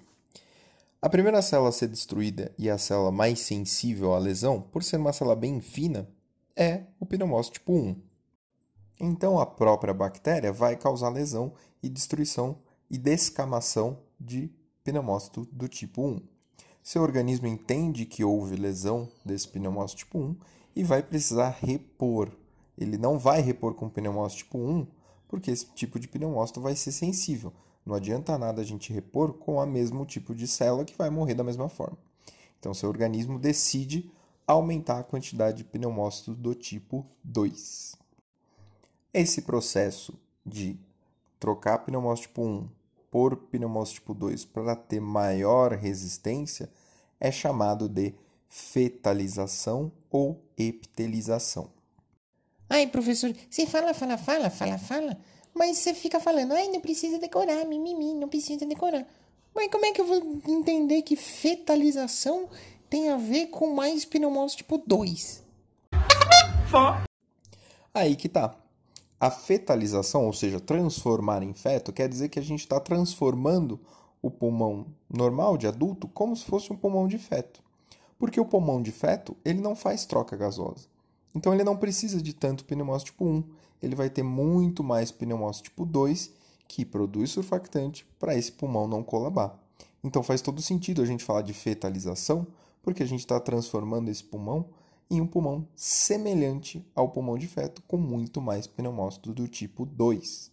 A 1.00 1.08
primeira 1.08 1.42
célula 1.42 1.68
a 1.68 1.73
ser 1.73 1.88
destruída 1.88 2.52
e 2.58 2.68
a 2.68 2.78
célula 2.78 3.12
mais 3.12 3.40
sensível 3.40 4.14
à 4.14 4.18
lesão, 4.18 4.61
por 4.61 4.82
ser 4.82 4.96
uma 4.96 5.12
célula 5.12 5.37
bem 5.37 5.61
fina, 5.61 6.08
é 6.56 6.82
o 6.99 7.06
pneumócito 7.06 7.54
tipo 7.54 7.73
1. 7.73 7.96
Então 9.00 9.38
a 9.38 9.46
própria 9.46 9.92
bactéria 9.92 10.52
vai 10.52 10.76
causar 10.76 11.08
lesão 11.11 11.52
e 11.82 11.88
destruição 11.88 12.58
e 12.94 12.98
descamação 12.98 13.98
de 14.20 14.52
pneumócito 14.84 15.48
do 15.50 15.66
tipo 15.66 16.00
1. 16.00 16.20
Seu 16.80 17.02
organismo 17.02 17.48
entende 17.48 18.06
que 18.06 18.22
houve 18.22 18.54
lesão 18.54 19.08
desse 19.24 19.48
pneumócito 19.48 19.98
tipo 19.98 20.16
1 20.16 20.36
e 20.76 20.84
vai 20.84 21.02
precisar 21.02 21.58
repor. 21.60 22.30
Ele 22.78 22.96
não 22.96 23.18
vai 23.18 23.40
repor 23.40 23.74
com 23.74 23.88
pneumócito 23.88 24.44
tipo 24.44 24.58
1 24.58 24.86
porque 25.26 25.50
esse 25.50 25.66
tipo 25.74 25.98
de 25.98 26.06
pneumócito 26.06 26.60
vai 26.60 26.76
ser 26.76 26.92
sensível. 26.92 27.52
Não 27.84 27.96
adianta 27.96 28.38
nada 28.38 28.62
a 28.62 28.64
gente 28.64 28.92
repor 28.92 29.32
com 29.32 29.56
o 29.56 29.66
mesmo 29.66 30.06
tipo 30.06 30.32
de 30.32 30.46
célula 30.46 30.84
que 30.84 30.96
vai 30.96 31.10
morrer 31.10 31.34
da 31.34 31.42
mesma 31.42 31.68
forma. 31.68 31.98
Então, 32.60 32.72
seu 32.72 32.88
organismo 32.88 33.40
decide 33.40 34.08
aumentar 34.46 35.00
a 35.00 35.04
quantidade 35.04 35.58
de 35.58 35.64
pneumócitos 35.64 36.36
do 36.36 36.54
tipo 36.54 37.04
2. 37.24 37.96
Esse 39.12 39.42
processo 39.42 40.16
de 40.46 40.78
trocar 41.40 41.78
pneumócito 41.78 42.28
tipo 42.28 42.42
1 42.42 42.83
por 43.14 43.37
pneumócito 43.37 44.00
tipo 44.00 44.12
2 44.12 44.44
para 44.47 44.75
ter 44.75 45.00
maior 45.00 45.71
resistência 45.71 46.68
é 47.21 47.30
chamado 47.30 47.88
de 47.88 48.12
fetalização 48.49 49.92
ou 50.11 50.42
epitelização. 50.59 51.71
Ai, 52.68 52.88
professor, 52.88 53.33
você 53.49 53.66
fala, 53.66 53.94
fala, 53.94 54.18
fala, 54.18 54.50
fala, 54.50 54.78
fala, 54.78 55.16
mas 55.54 55.78
você 55.78 55.94
fica 55.94 56.18
falando, 56.18 56.54
ai, 56.54 56.66
não 56.66 56.80
precisa 56.80 57.16
decorar, 57.21 57.64
mimimi, 57.64 58.14
não 58.14 58.28
precisa 58.28 58.66
decorar. 58.66 59.06
Mas 59.54 59.71
como 59.71 59.87
é 59.87 59.92
que 59.92 60.00
eu 60.00 60.06
vou 60.06 60.40
entender 60.49 61.02
que 61.02 61.14
fetalização 61.14 62.49
tem 62.90 63.11
a 63.11 63.16
ver 63.16 63.47
com 63.47 63.73
mais 63.73 64.04
pneumose 64.04 64.56
tipo 64.56 64.76
2? 64.76 65.40
Aí 67.94 68.16
que 68.16 68.28
tá. 68.28 68.63
A 69.21 69.30
fetalização, 69.30 70.26
ou 70.26 70.33
seja, 70.33 70.61
transformar 70.61 71.42
em 71.42 71.54
feto, 71.54 71.92
quer 71.92 72.09
dizer 72.09 72.28
que 72.28 72.38
a 72.38 72.42
gente 72.42 72.61
está 72.61 72.78
transformando 72.80 73.80
o 74.21 74.30
pulmão 74.30 74.87
normal 75.09 75.56
de 75.56 75.66
adulto 75.66 76.09
como 76.09 76.37
se 76.37 76.44
fosse 76.44 76.73
um 76.73 76.76
pulmão 76.76 77.06
de 77.06 77.18
feto. 77.18 77.62
Porque 78.18 78.40
o 78.40 78.44
pulmão 78.44 78.80
de 78.83 78.90
feto, 78.90 79.37
ele 79.44 79.61
não 79.61 79.76
faz 79.76 80.04
troca 80.06 80.37
gasosa. 80.37 80.87
Então 81.35 81.52
ele 81.52 81.64
não 81.64 81.76
precisa 81.76 82.23
de 82.23 82.33
tanto 82.33 82.64
pneumócito 82.64 83.12
tipo 83.12 83.25
1, 83.25 83.44
ele 83.83 83.94
vai 83.94 84.09
ter 84.09 84.23
muito 84.23 84.83
mais 84.83 85.11
pneumócito 85.11 85.64
tipo 85.64 85.85
2 85.85 86.33
que 86.66 86.85
produz 86.85 87.30
surfactante 87.30 88.06
para 88.18 88.35
esse 88.35 88.52
pulmão 88.52 88.88
não 88.88 89.02
colabar. 89.02 89.59
Então 90.02 90.23
faz 90.23 90.40
todo 90.40 90.62
sentido 90.62 91.02
a 91.02 91.06
gente 91.06 91.25
falar 91.25 91.42
de 91.42 91.52
fetalização, 91.52 92.47
porque 92.83 93.02
a 93.02 93.06
gente 93.06 93.21
está 93.21 93.38
transformando 93.40 94.11
esse 94.11 94.23
pulmão 94.23 94.66
em 95.11 95.20
um 95.20 95.26
pulmão 95.26 95.68
semelhante 95.75 96.84
ao 96.94 97.08
pulmão 97.08 97.38
de 97.38 97.46
feto, 97.46 97.82
com 97.87 97.96
muito 97.96 98.40
mais 98.40 98.66
pneumócito 98.66 99.32
do 99.32 99.46
tipo 99.46 99.84
2. 99.84 100.50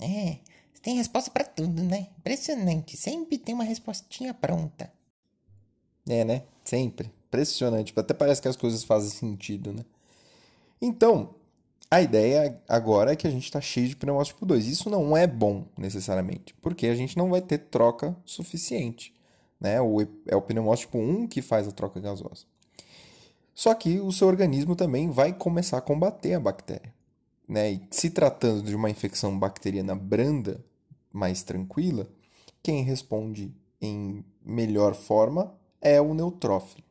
É, 0.00 0.38
você 0.72 0.82
tem 0.82 0.96
resposta 0.96 1.30
para 1.30 1.44
tudo, 1.44 1.82
né? 1.82 2.08
Impressionante, 2.18 2.96
sempre 2.96 3.38
tem 3.38 3.54
uma 3.54 3.64
respostinha 3.64 4.34
pronta. 4.34 4.92
É, 6.08 6.24
né? 6.24 6.44
Sempre. 6.64 7.12
Impressionante. 7.28 7.92
Até 7.94 8.14
parece 8.14 8.40
que 8.40 8.48
as 8.48 8.56
coisas 8.56 8.82
fazem 8.82 9.10
sentido, 9.10 9.72
né? 9.72 9.84
Então, 10.80 11.34
a 11.90 12.00
ideia 12.00 12.60
agora 12.68 13.12
é 13.12 13.16
que 13.16 13.26
a 13.26 13.30
gente 13.30 13.44
está 13.44 13.60
cheio 13.60 13.88
de 13.88 13.96
pneumócito 13.96 14.36
tipo 14.36 14.46
2. 14.46 14.66
Isso 14.66 14.88
não 14.90 15.16
é 15.16 15.26
bom, 15.26 15.66
necessariamente, 15.76 16.54
porque 16.62 16.86
a 16.86 16.94
gente 16.94 17.16
não 17.16 17.30
vai 17.30 17.40
ter 17.40 17.58
troca 17.58 18.16
suficiente. 18.24 19.14
Né? 19.60 19.80
O, 19.80 20.00
é 20.26 20.36
o 20.36 20.42
pneumócito 20.42 20.88
tipo 20.88 20.98
1 20.98 21.26
que 21.26 21.42
faz 21.42 21.66
a 21.66 21.72
troca 21.72 22.00
gasosa. 22.00 22.46
Só 23.58 23.74
que 23.74 23.98
o 23.98 24.12
seu 24.12 24.28
organismo 24.28 24.76
também 24.76 25.10
vai 25.10 25.32
começar 25.32 25.78
a 25.78 25.80
combater 25.80 26.32
a 26.32 26.38
bactéria. 26.38 26.94
Né? 27.48 27.72
E 27.72 27.88
se 27.90 28.08
tratando 28.08 28.62
de 28.62 28.72
uma 28.72 28.88
infecção 28.88 29.36
bacteriana 29.36 29.96
branda, 29.96 30.64
mais 31.12 31.42
tranquila, 31.42 32.08
quem 32.62 32.84
responde 32.84 33.52
em 33.82 34.24
melhor 34.46 34.94
forma 34.94 35.52
é 35.80 36.00
o 36.00 36.14
neutrófilo. 36.14 36.84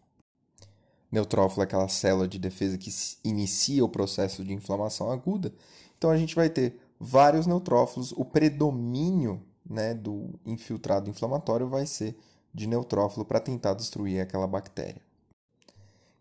Neutrófilo 1.10 1.62
é 1.62 1.64
aquela 1.64 1.88
célula 1.88 2.28
de 2.28 2.38
defesa 2.38 2.78
que 2.78 2.92
inicia 3.24 3.86
o 3.86 3.90
processo 3.90 4.44
de 4.44 4.52
inflamação 4.52 5.10
aguda. 5.10 5.54
Então 5.98 6.10
a 6.10 6.18
gente 6.18 6.36
vai 6.36 6.50
ter 6.50 6.78
vários 7.00 7.48
neutrófilos. 7.48 8.12
O 8.12 8.26
predomínio 8.26 9.42
né, 9.66 9.94
do 9.94 10.38
infiltrado 10.46 11.10
inflamatório 11.10 11.70
vai 11.70 11.86
ser 11.86 12.18
de 12.54 12.68
neutrófilo 12.68 13.24
para 13.24 13.40
tentar 13.40 13.74
destruir 13.74 14.20
aquela 14.20 14.46
bactéria. 14.46 15.07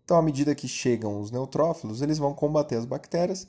Então, 0.06 0.16
à 0.16 0.22
medida 0.22 0.54
que 0.54 0.68
chegam 0.68 1.20
os 1.20 1.32
neutrófilos, 1.32 2.00
eles 2.00 2.16
vão 2.16 2.32
combater 2.32 2.76
as 2.76 2.84
bactérias 2.84 3.48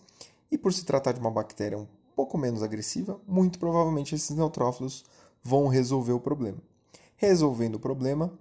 e, 0.51 0.57
por 0.57 0.73
se 0.73 0.83
tratar 0.83 1.11
de 1.11 1.19
uma 1.19 1.29
bactéria 1.29 1.77
um 1.77 1.85
pouco 2.15 2.35
menos 2.35 2.63
agressiva, 2.63 3.21
muito 3.27 3.59
provavelmente 3.59 4.15
esses 4.15 4.35
neutrófilos 4.35 5.05
vão 5.43 5.67
resolver 5.67 6.13
o 6.13 6.19
problema. 6.19 6.57
Resolvendo 7.15 7.75
o 7.75 7.79
problema, 7.79 8.33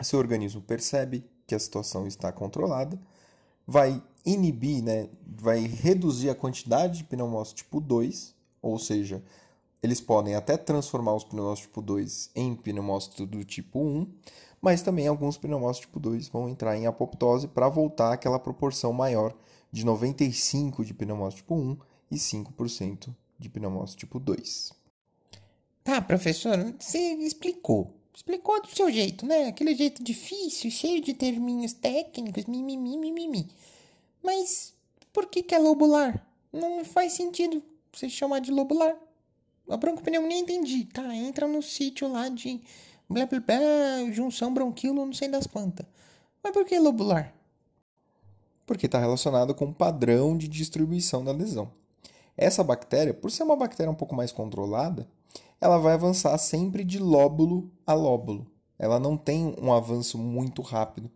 seu 0.00 0.20
organismo 0.20 0.62
percebe 0.62 1.24
que 1.44 1.56
a 1.56 1.58
situação 1.58 2.06
está 2.06 2.30
controlada, 2.30 2.96
vai 3.66 4.00
inibir, 4.24 4.80
né, 4.80 5.08
vai 5.26 5.66
reduzir 5.66 6.30
a 6.30 6.36
quantidade 6.36 6.98
de 6.98 7.04
pneumócitos 7.04 7.64
tipo 7.64 7.80
2, 7.80 8.32
ou 8.62 8.78
seja, 8.78 9.20
eles 9.82 10.00
podem 10.00 10.36
até 10.36 10.56
transformar 10.56 11.16
os 11.16 11.24
pneumócitos 11.24 11.66
tipo 11.66 11.82
2 11.82 12.30
em 12.36 12.54
pneumócitos 12.54 13.26
do 13.26 13.44
tipo 13.44 13.80
1, 13.80 14.06
mas 14.64 14.80
também 14.80 15.06
alguns 15.06 15.36
pneumócitos 15.36 15.86
tipo 15.86 16.00
2 16.00 16.28
vão 16.28 16.48
entrar 16.48 16.74
em 16.74 16.86
apoptose 16.86 17.46
para 17.46 17.68
voltar 17.68 18.14
àquela 18.14 18.38
proporção 18.38 18.94
maior 18.94 19.36
de 19.70 19.84
95% 19.84 20.82
de 20.82 20.94
pneumócito 20.94 21.42
tipo 21.42 21.54
1 21.54 21.76
e 22.10 22.16
5% 22.16 23.14
de 23.38 23.50
pneumócito 23.50 23.98
tipo 23.98 24.18
2. 24.18 24.72
Tá, 25.84 26.00
professor, 26.00 26.56
você 26.80 26.98
explicou. 26.98 27.94
Explicou 28.14 28.62
do 28.62 28.68
seu 28.68 28.90
jeito, 28.90 29.26
né? 29.26 29.48
Aquele 29.48 29.74
jeito 29.74 30.02
difícil, 30.02 30.70
cheio 30.70 31.02
de 31.02 31.12
terminhos 31.12 31.74
técnicos, 31.74 32.46
mimimi, 32.46 32.96
mimimi. 32.96 33.50
Mas 34.22 34.72
por 35.12 35.26
que, 35.26 35.42
que 35.42 35.54
é 35.54 35.58
lobular? 35.58 36.26
Não 36.50 36.86
faz 36.86 37.12
sentido 37.12 37.62
você 37.92 38.08
chamar 38.08 38.38
de 38.38 38.50
lobular. 38.50 38.96
A 39.68 39.76
broncopneumonia 39.76 40.38
entendi, 40.38 40.86
tá? 40.86 41.14
Entra 41.14 41.46
no 41.46 41.60
sítio 41.60 42.08
lá 42.08 42.30
de 42.30 42.62
blá 43.08 43.26
blá 43.26 43.40
blá, 43.40 44.12
junção 44.12 44.52
bronquilo, 44.52 45.04
não 45.04 45.12
sei 45.12 45.28
das 45.28 45.46
quantas. 45.46 45.86
Mas 46.42 46.52
por 46.52 46.64
que 46.64 46.78
lobular? 46.78 47.32
Porque 48.66 48.86
está 48.86 48.98
relacionado 48.98 49.54
com 49.54 49.66
o 49.66 49.74
padrão 49.74 50.36
de 50.36 50.48
distribuição 50.48 51.24
da 51.24 51.32
lesão. 51.32 51.70
Essa 52.36 52.64
bactéria, 52.64 53.14
por 53.14 53.30
ser 53.30 53.42
uma 53.42 53.56
bactéria 53.56 53.90
um 53.90 53.94
pouco 53.94 54.14
mais 54.14 54.32
controlada, 54.32 55.08
ela 55.60 55.78
vai 55.78 55.94
avançar 55.94 56.36
sempre 56.38 56.84
de 56.84 56.98
lóbulo 56.98 57.70
a 57.86 57.94
lóbulo. 57.94 58.46
Ela 58.78 58.98
não 58.98 59.16
tem 59.16 59.54
um 59.60 59.72
avanço 59.72 60.18
muito 60.18 60.60
rápido. 60.62 61.10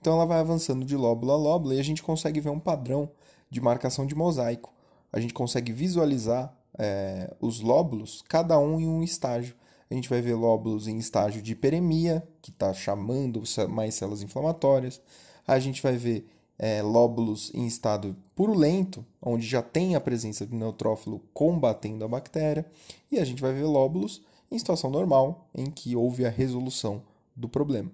Então 0.00 0.14
ela 0.14 0.26
vai 0.26 0.40
avançando 0.40 0.84
de 0.84 0.96
lóbulo 0.96 1.32
a 1.32 1.36
lóbulo 1.36 1.74
e 1.74 1.78
a 1.78 1.84
gente 1.84 2.02
consegue 2.02 2.40
ver 2.40 2.50
um 2.50 2.58
padrão 2.58 3.10
de 3.48 3.60
marcação 3.60 4.06
de 4.06 4.14
mosaico. 4.14 4.72
A 5.12 5.20
gente 5.20 5.34
consegue 5.34 5.72
visualizar 5.72 6.52
é, 6.76 7.32
os 7.40 7.60
lóbulos, 7.60 8.22
cada 8.28 8.58
um 8.58 8.80
em 8.80 8.88
um 8.88 9.02
estágio. 9.02 9.54
A 9.90 9.94
gente 9.94 10.08
vai 10.08 10.20
ver 10.20 10.34
lóbulos 10.34 10.88
em 10.88 10.98
estágio 10.98 11.42
de 11.42 11.52
hiperemia, 11.52 12.26
que 12.40 12.50
está 12.50 12.72
chamando 12.72 13.42
mais 13.68 13.94
células 13.94 14.22
inflamatórias. 14.22 15.00
A 15.46 15.58
gente 15.58 15.82
vai 15.82 15.96
ver 15.96 16.28
é, 16.58 16.82
lóbulos 16.82 17.50
em 17.54 17.66
estado 17.66 18.16
purulento, 18.34 19.04
onde 19.20 19.46
já 19.46 19.62
tem 19.62 19.94
a 19.94 20.00
presença 20.00 20.46
do 20.46 20.56
neutrófilo 20.56 21.20
combatendo 21.34 22.04
a 22.04 22.08
bactéria. 22.08 22.64
E 23.10 23.18
a 23.18 23.24
gente 23.24 23.42
vai 23.42 23.52
ver 23.52 23.64
lóbulos 23.64 24.22
em 24.50 24.58
situação 24.58 24.90
normal, 24.90 25.48
em 25.54 25.70
que 25.70 25.96
houve 25.96 26.24
a 26.24 26.30
resolução 26.30 27.02
do 27.34 27.48
problema. 27.48 27.90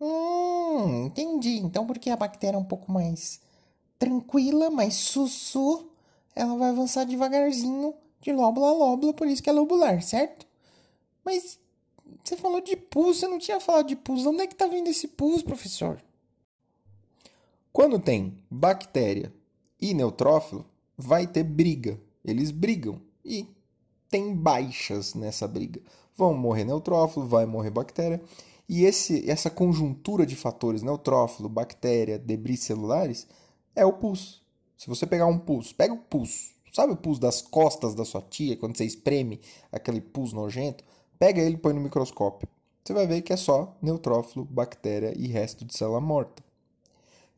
Hum, 0.00 1.06
entendi. 1.06 1.58
Então, 1.58 1.86
porque 1.86 2.10
a 2.10 2.16
bactéria 2.16 2.56
é 2.56 2.60
um 2.60 2.64
pouco 2.64 2.90
mais 2.90 3.40
tranquila, 3.98 4.70
mais 4.70 4.94
sussu, 4.94 5.86
ela 6.34 6.56
vai 6.56 6.70
avançar 6.70 7.04
devagarzinho 7.04 7.94
de 8.20 8.32
lóbulo 8.32 8.66
a 8.66 8.72
lóbulo, 8.72 9.14
por 9.14 9.26
isso 9.26 9.42
que 9.42 9.50
é 9.50 9.52
lobular, 9.52 10.02
certo? 10.02 10.46
Mas 11.24 11.58
você 12.24 12.36
falou 12.36 12.60
de 12.60 12.76
pus, 12.76 13.18
você 13.18 13.28
não 13.28 13.38
tinha 13.38 13.60
falado 13.60 13.86
de 13.86 13.96
pus. 13.96 14.22
De 14.22 14.28
onde 14.28 14.42
é 14.42 14.46
que 14.46 14.54
tá 14.54 14.66
vindo 14.66 14.88
esse 14.88 15.08
pus, 15.08 15.42
professor? 15.42 16.02
Quando 17.72 17.98
tem 17.98 18.36
bactéria 18.50 19.32
e 19.80 19.94
neutrófilo, 19.94 20.66
vai 20.96 21.26
ter 21.26 21.44
briga. 21.44 22.00
Eles 22.24 22.50
brigam 22.50 23.00
e 23.24 23.46
tem 24.08 24.34
baixas 24.34 25.14
nessa 25.14 25.46
briga. 25.46 25.80
Vão 26.16 26.34
morrer 26.34 26.64
neutrófilo, 26.64 27.26
vai 27.26 27.46
morrer 27.46 27.70
bactéria. 27.70 28.20
E 28.68 28.84
esse, 28.84 29.28
essa 29.28 29.50
conjuntura 29.50 30.26
de 30.26 30.36
fatores, 30.36 30.82
neutrófilo, 30.82 31.48
bactéria, 31.48 32.18
debris 32.18 32.60
celulares, 32.60 33.26
é 33.74 33.84
o 33.84 33.92
pus. 33.92 34.42
Se 34.76 34.88
você 34.88 35.06
pegar 35.06 35.26
um 35.26 35.38
pus, 35.38 35.72
pega 35.72 35.92
o 35.92 35.98
pus, 35.98 36.52
sabe 36.72 36.92
o 36.92 36.96
pus 36.96 37.18
das 37.18 37.42
costas 37.42 37.94
da 37.94 38.04
sua 38.04 38.22
tia, 38.22 38.56
quando 38.56 38.76
você 38.76 38.84
espreme 38.84 39.40
aquele 39.72 40.00
pus 40.00 40.32
nojento? 40.32 40.84
Pega 41.20 41.42
ele 41.42 41.56
e 41.56 41.58
põe 41.58 41.74
no 41.74 41.82
microscópio. 41.82 42.48
Você 42.82 42.94
vai 42.94 43.06
ver 43.06 43.20
que 43.20 43.30
é 43.30 43.36
só 43.36 43.76
neutrófilo, 43.82 44.42
bactéria 44.42 45.12
e 45.14 45.26
resto 45.26 45.66
de 45.66 45.76
célula 45.76 46.00
morta. 46.00 46.42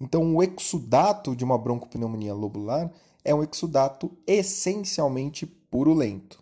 Então, 0.01 0.37
o 0.37 0.41
exudato 0.41 1.35
de 1.35 1.43
uma 1.43 1.59
broncopneumonia 1.59 2.33
lobular 2.33 2.93
é 3.25 3.35
um 3.35 3.43
exudato 3.43 4.17
essencialmente 4.25 5.47
purulento. 5.47 6.41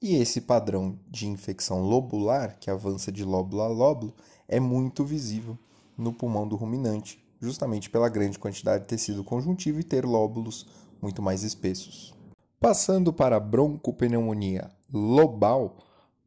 E 0.00 0.14
esse 0.16 0.40
padrão 0.40 0.98
de 1.06 1.28
infecção 1.28 1.82
lobular, 1.82 2.56
que 2.58 2.70
avança 2.70 3.12
de 3.12 3.22
lóbulo 3.22 3.60
a 3.60 3.68
lóbulo, 3.68 4.14
é 4.48 4.58
muito 4.58 5.04
visível 5.04 5.58
no 5.96 6.10
pulmão 6.10 6.48
do 6.48 6.56
ruminante, 6.56 7.22
justamente 7.38 7.90
pela 7.90 8.08
grande 8.08 8.38
quantidade 8.38 8.84
de 8.84 8.88
tecido 8.88 9.22
conjuntivo 9.22 9.78
e 9.78 9.84
ter 9.84 10.06
lóbulos 10.06 10.66
muito 11.02 11.20
mais 11.20 11.42
espessos. 11.42 12.14
Passando 12.58 13.12
para 13.12 13.36
a 13.36 13.40
broncopneumonia 13.40 14.70
lobal, 14.90 15.76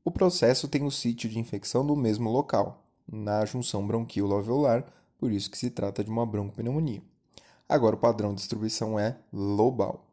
o 0.03 0.09
processo 0.09 0.67
tem 0.67 0.83
o 0.83 0.91
sítio 0.91 1.29
de 1.29 1.37
infecção 1.37 1.83
no 1.83 1.95
mesmo 1.95 2.29
local, 2.31 2.83
na 3.07 3.45
junção 3.45 3.85
bronquilo-alveolar, 3.85 4.85
por 5.17 5.31
isso 5.31 5.51
que 5.51 5.57
se 5.57 5.69
trata 5.69 6.03
de 6.03 6.09
uma 6.09 6.25
broncopneumonia. 6.25 7.03
Agora 7.69 7.95
o 7.95 7.99
padrão 7.99 8.29
de 8.29 8.37
distribuição 8.37 8.99
é 8.99 9.17
lobal. 9.31 10.07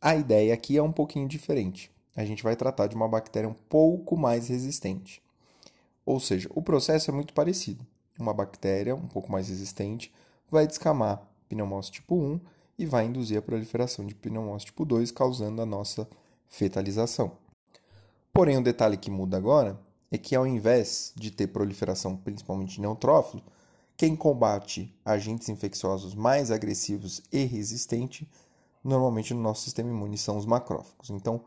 A 0.00 0.16
ideia 0.16 0.52
aqui 0.52 0.76
é 0.76 0.82
um 0.82 0.92
pouquinho 0.92 1.28
diferente. 1.28 1.90
A 2.16 2.24
gente 2.24 2.42
vai 2.42 2.56
tratar 2.56 2.88
de 2.88 2.96
uma 2.96 3.08
bactéria 3.08 3.48
um 3.48 3.54
pouco 3.54 4.16
mais 4.16 4.48
resistente. 4.48 5.22
Ou 6.04 6.18
seja, 6.18 6.50
o 6.54 6.60
processo 6.60 7.10
é 7.10 7.14
muito 7.14 7.32
parecido. 7.32 7.86
Uma 8.18 8.34
bactéria 8.34 8.94
um 8.94 9.06
pouco 9.06 9.30
mais 9.30 9.48
resistente 9.48 10.12
vai 10.50 10.66
descamar 10.66 11.22
pneumose 11.48 11.90
tipo 11.90 12.16
1 12.16 12.40
e 12.78 12.86
vai 12.86 13.06
induzir 13.06 13.38
a 13.38 13.42
proliferação 13.42 14.04
de 14.04 14.14
pneumose 14.14 14.66
tipo 14.66 14.84
2, 14.84 15.10
causando 15.12 15.62
a 15.62 15.66
nossa 15.66 16.08
fetalização. 16.48 17.45
Porém, 18.36 18.58
o 18.58 18.62
detalhe 18.62 18.98
que 18.98 19.10
muda 19.10 19.38
agora 19.38 19.80
é 20.10 20.18
que 20.18 20.36
ao 20.36 20.46
invés 20.46 21.10
de 21.16 21.30
ter 21.30 21.46
proliferação 21.46 22.14
principalmente 22.14 22.74
de 22.74 22.82
neutrófilo, 22.82 23.42
quem 23.96 24.14
combate 24.14 24.94
agentes 25.02 25.48
infecciosos 25.48 26.14
mais 26.14 26.50
agressivos 26.50 27.22
e 27.32 27.44
resistentes, 27.44 28.28
normalmente 28.84 29.32
no 29.32 29.40
nosso 29.40 29.62
sistema 29.62 29.88
imune, 29.88 30.18
são 30.18 30.36
os 30.36 30.44
macrófagos. 30.44 31.08
Então, 31.08 31.40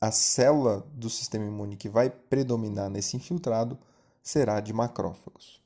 a 0.00 0.12
célula 0.12 0.86
do 0.94 1.10
sistema 1.10 1.46
imune 1.46 1.76
que 1.76 1.88
vai 1.88 2.08
predominar 2.10 2.88
nesse 2.88 3.16
infiltrado 3.16 3.76
será 4.22 4.60
de 4.60 4.72
macrófagos. 4.72 5.60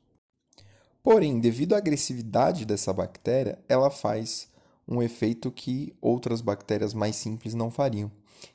Porém, 1.02 1.40
devido 1.40 1.74
à 1.74 1.76
agressividade 1.76 2.64
dessa 2.64 2.90
bactéria, 2.90 3.58
ela 3.68 3.90
faz 3.90 4.48
um 4.88 5.02
efeito 5.02 5.50
que 5.50 5.94
outras 6.00 6.40
bactérias 6.40 6.94
mais 6.94 7.16
simples 7.16 7.52
não 7.52 7.70
fariam, 7.70 8.10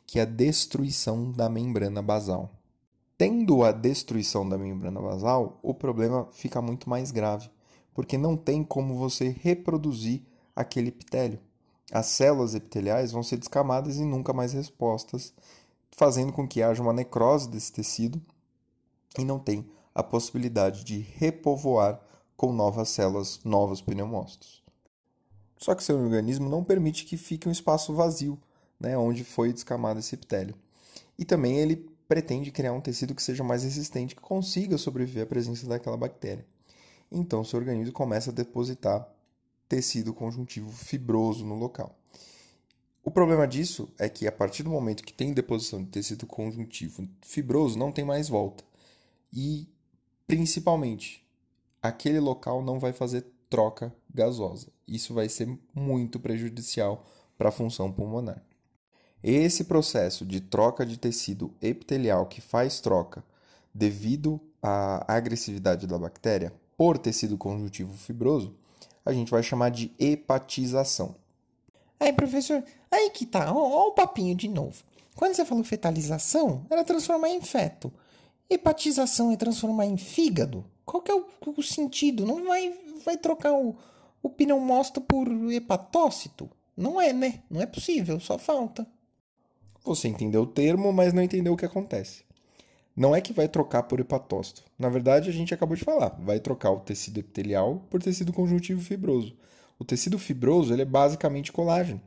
que 0.05 0.19
é 0.19 0.23
a 0.23 0.25
destruição 0.25 1.31
da 1.31 1.49
membrana 1.49 2.01
basal. 2.01 2.51
Tendo 3.17 3.63
a 3.63 3.71
destruição 3.71 4.47
da 4.47 4.57
membrana 4.57 5.01
basal, 5.01 5.59
o 5.63 5.73
problema 5.73 6.27
fica 6.31 6.61
muito 6.61 6.89
mais 6.89 7.11
grave, 7.11 7.49
porque 7.93 8.17
não 8.17 8.37
tem 8.37 8.63
como 8.63 8.95
você 8.95 9.29
reproduzir 9.29 10.21
aquele 10.55 10.89
epitélio. 10.89 11.39
As 11.91 12.07
células 12.07 12.53
epiteliais 12.53 13.11
vão 13.11 13.23
ser 13.23 13.37
descamadas 13.37 13.97
e 13.97 14.03
nunca 14.03 14.33
mais 14.33 14.53
respostas, 14.53 15.33
fazendo 15.91 16.31
com 16.31 16.47
que 16.47 16.61
haja 16.61 16.81
uma 16.81 16.93
necrose 16.93 17.49
desse 17.49 17.71
tecido 17.71 18.21
e 19.17 19.25
não 19.25 19.39
tem 19.39 19.67
a 19.95 20.03
possibilidade 20.03 20.83
de 20.83 20.99
repovoar 20.99 21.99
com 22.35 22.53
novas 22.53 22.89
células, 22.89 23.39
novos 23.43 23.81
pneumócitos. 23.81 24.63
Só 25.57 25.73
que 25.73 25.83
seu 25.83 25.97
organismo 25.97 26.47
não 26.47 26.63
permite 26.63 27.03
que 27.03 27.17
fique 27.17 27.49
um 27.49 27.51
espaço 27.51 27.95
vazio, 27.95 28.37
né, 28.79 28.97
onde 28.97 29.23
foi 29.23 29.51
descamado 29.51 29.99
esse 29.99 30.15
epitélio. 30.15 30.55
E 31.17 31.25
também 31.25 31.57
ele 31.57 31.89
pretende 32.07 32.51
criar 32.51 32.73
um 32.73 32.81
tecido 32.81 33.13
que 33.13 33.21
seja 33.21 33.43
mais 33.43 33.63
resistente, 33.63 34.15
que 34.15 34.21
consiga 34.21 34.77
sobreviver 34.77 35.23
à 35.23 35.27
presença 35.27 35.67
daquela 35.67 35.97
bactéria. 35.97 36.45
Então, 37.11 37.43
seu 37.43 37.59
organismo 37.59 37.93
começa 37.93 38.31
a 38.31 38.33
depositar 38.33 39.07
tecido 39.67 40.13
conjuntivo 40.13 40.71
fibroso 40.71 41.45
no 41.45 41.55
local. 41.55 41.97
O 43.03 43.11
problema 43.11 43.47
disso 43.47 43.89
é 43.97 44.09
que 44.09 44.27
a 44.27 44.31
partir 44.31 44.63
do 44.63 44.69
momento 44.69 45.03
que 45.03 45.13
tem 45.13 45.33
deposição 45.33 45.81
de 45.81 45.89
tecido 45.89 46.25
conjuntivo 46.25 47.07
fibroso, 47.21 47.77
não 47.77 47.91
tem 47.91 48.03
mais 48.03 48.27
volta. 48.27 48.63
E, 49.31 49.67
principalmente, 50.25 51.25
aquele 51.81 52.19
local 52.19 52.61
não 52.61 52.79
vai 52.79 52.91
fazer 52.91 53.25
troca 53.49 53.93
gasosa. 54.13 54.67
Isso 54.85 55.13
vai 55.13 55.29
ser 55.29 55.47
muito 55.73 56.19
prejudicial 56.19 57.05
para 57.37 57.49
a 57.49 57.51
função 57.51 57.91
pulmonar. 57.91 58.43
Esse 59.23 59.63
processo 59.63 60.25
de 60.25 60.39
troca 60.39 60.85
de 60.85 60.97
tecido 60.97 61.53
epitelial 61.61 62.25
que 62.27 62.39
faz 62.39 62.79
troca 62.79 63.23
devido 63.73 64.39
à 64.61 65.03
agressividade 65.13 65.87
da 65.87 65.97
bactéria 65.97 66.53
por 66.77 66.97
tecido 66.97 67.37
conjuntivo 67.37 67.93
fibroso, 67.97 68.55
a 69.03 69.11
gente 69.11 69.31
vai 69.31 69.41
chamar 69.41 69.69
de 69.69 69.91
hepatização. 69.97 71.15
Aí, 71.99 72.13
professor, 72.13 72.63
aí 72.91 73.09
que 73.09 73.25
tá, 73.25 73.51
ó, 73.51 73.57
ó 73.57 73.87
o 73.87 73.93
papinho 73.93 74.35
de 74.35 74.47
novo. 74.47 74.83
Quando 75.15 75.33
você 75.33 75.43
falou 75.43 75.63
fetalização, 75.63 76.65
era 76.69 76.83
transformar 76.83 77.29
em 77.29 77.41
feto. 77.41 77.91
Hepatização 78.49 79.31
é 79.31 79.35
transformar 79.35 79.87
em 79.87 79.97
fígado? 79.97 80.63
Qual 80.85 81.01
que 81.01 81.11
é 81.11 81.15
o, 81.15 81.25
o 81.57 81.63
sentido? 81.63 82.25
Não 82.25 82.45
vai, 82.45 82.73
vai 83.03 83.17
trocar 83.17 83.51
o, 83.53 83.75
o 84.21 84.29
pneumócito 84.29 85.01
por 85.01 85.27
hepatócito? 85.51 86.49
Não 86.75 87.01
é, 87.01 87.11
né? 87.11 87.41
Não 87.49 87.59
é 87.59 87.65
possível, 87.65 88.19
só 88.19 88.37
falta. 88.37 88.87
Você 89.87 90.09
entendeu 90.09 90.41
o 90.41 90.47
termo, 90.47 90.91
mas 90.91 91.13
não 91.13 91.23
entendeu 91.23 91.53
o 91.53 91.57
que 91.57 91.65
acontece. 91.65 92.23
Não 92.95 93.15
é 93.15 93.21
que 93.21 93.31
vai 93.31 93.47
trocar 93.47 93.83
por 93.83 93.99
hepatócito. 93.99 94.63
Na 94.77 94.89
verdade, 94.89 95.29
a 95.29 95.33
gente 95.33 95.53
acabou 95.53 95.77
de 95.77 95.83
falar. 95.83 96.09
Vai 96.19 96.39
trocar 96.39 96.71
o 96.71 96.79
tecido 96.81 97.19
epitelial 97.19 97.85
por 97.89 98.01
tecido 98.01 98.33
conjuntivo 98.33 98.81
fibroso. 98.81 99.35
O 99.79 99.85
tecido 99.85 100.19
fibroso 100.19 100.73
ele 100.73 100.81
é 100.81 100.85
basicamente 100.85 101.53
colágeno. 101.53 102.01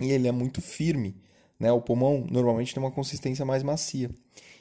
E 0.00 0.10
ele 0.10 0.28
é 0.28 0.32
muito 0.32 0.60
firme. 0.60 1.16
Né? 1.58 1.72
O 1.72 1.80
pulmão 1.80 2.26
normalmente 2.30 2.74
tem 2.74 2.82
uma 2.82 2.90
consistência 2.90 3.44
mais 3.44 3.62
macia. 3.62 4.10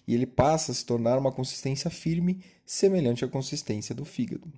E 0.07 0.13
ele 0.13 0.25
passa 0.25 0.71
a 0.71 0.75
se 0.75 0.85
tornar 0.85 1.17
uma 1.17 1.31
consistência 1.31 1.89
firme, 1.89 2.41
semelhante 2.65 3.25
à 3.25 3.27
consistência 3.27 3.93
do 3.93 4.05
fígado. 4.05 4.51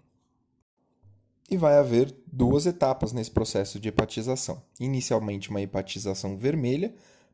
E 1.50 1.58
vai 1.58 1.78
haver 1.78 2.13
duas 2.32 2.65
etapas 2.65 3.12
nesse 3.12 3.32
processo 3.32 3.80
de 3.80 3.89
hepatização. 3.89 4.62
Inicialmente, 4.80 5.50
uma 5.50 5.62
hepatização 5.62 6.38
vermelha, 6.38 6.94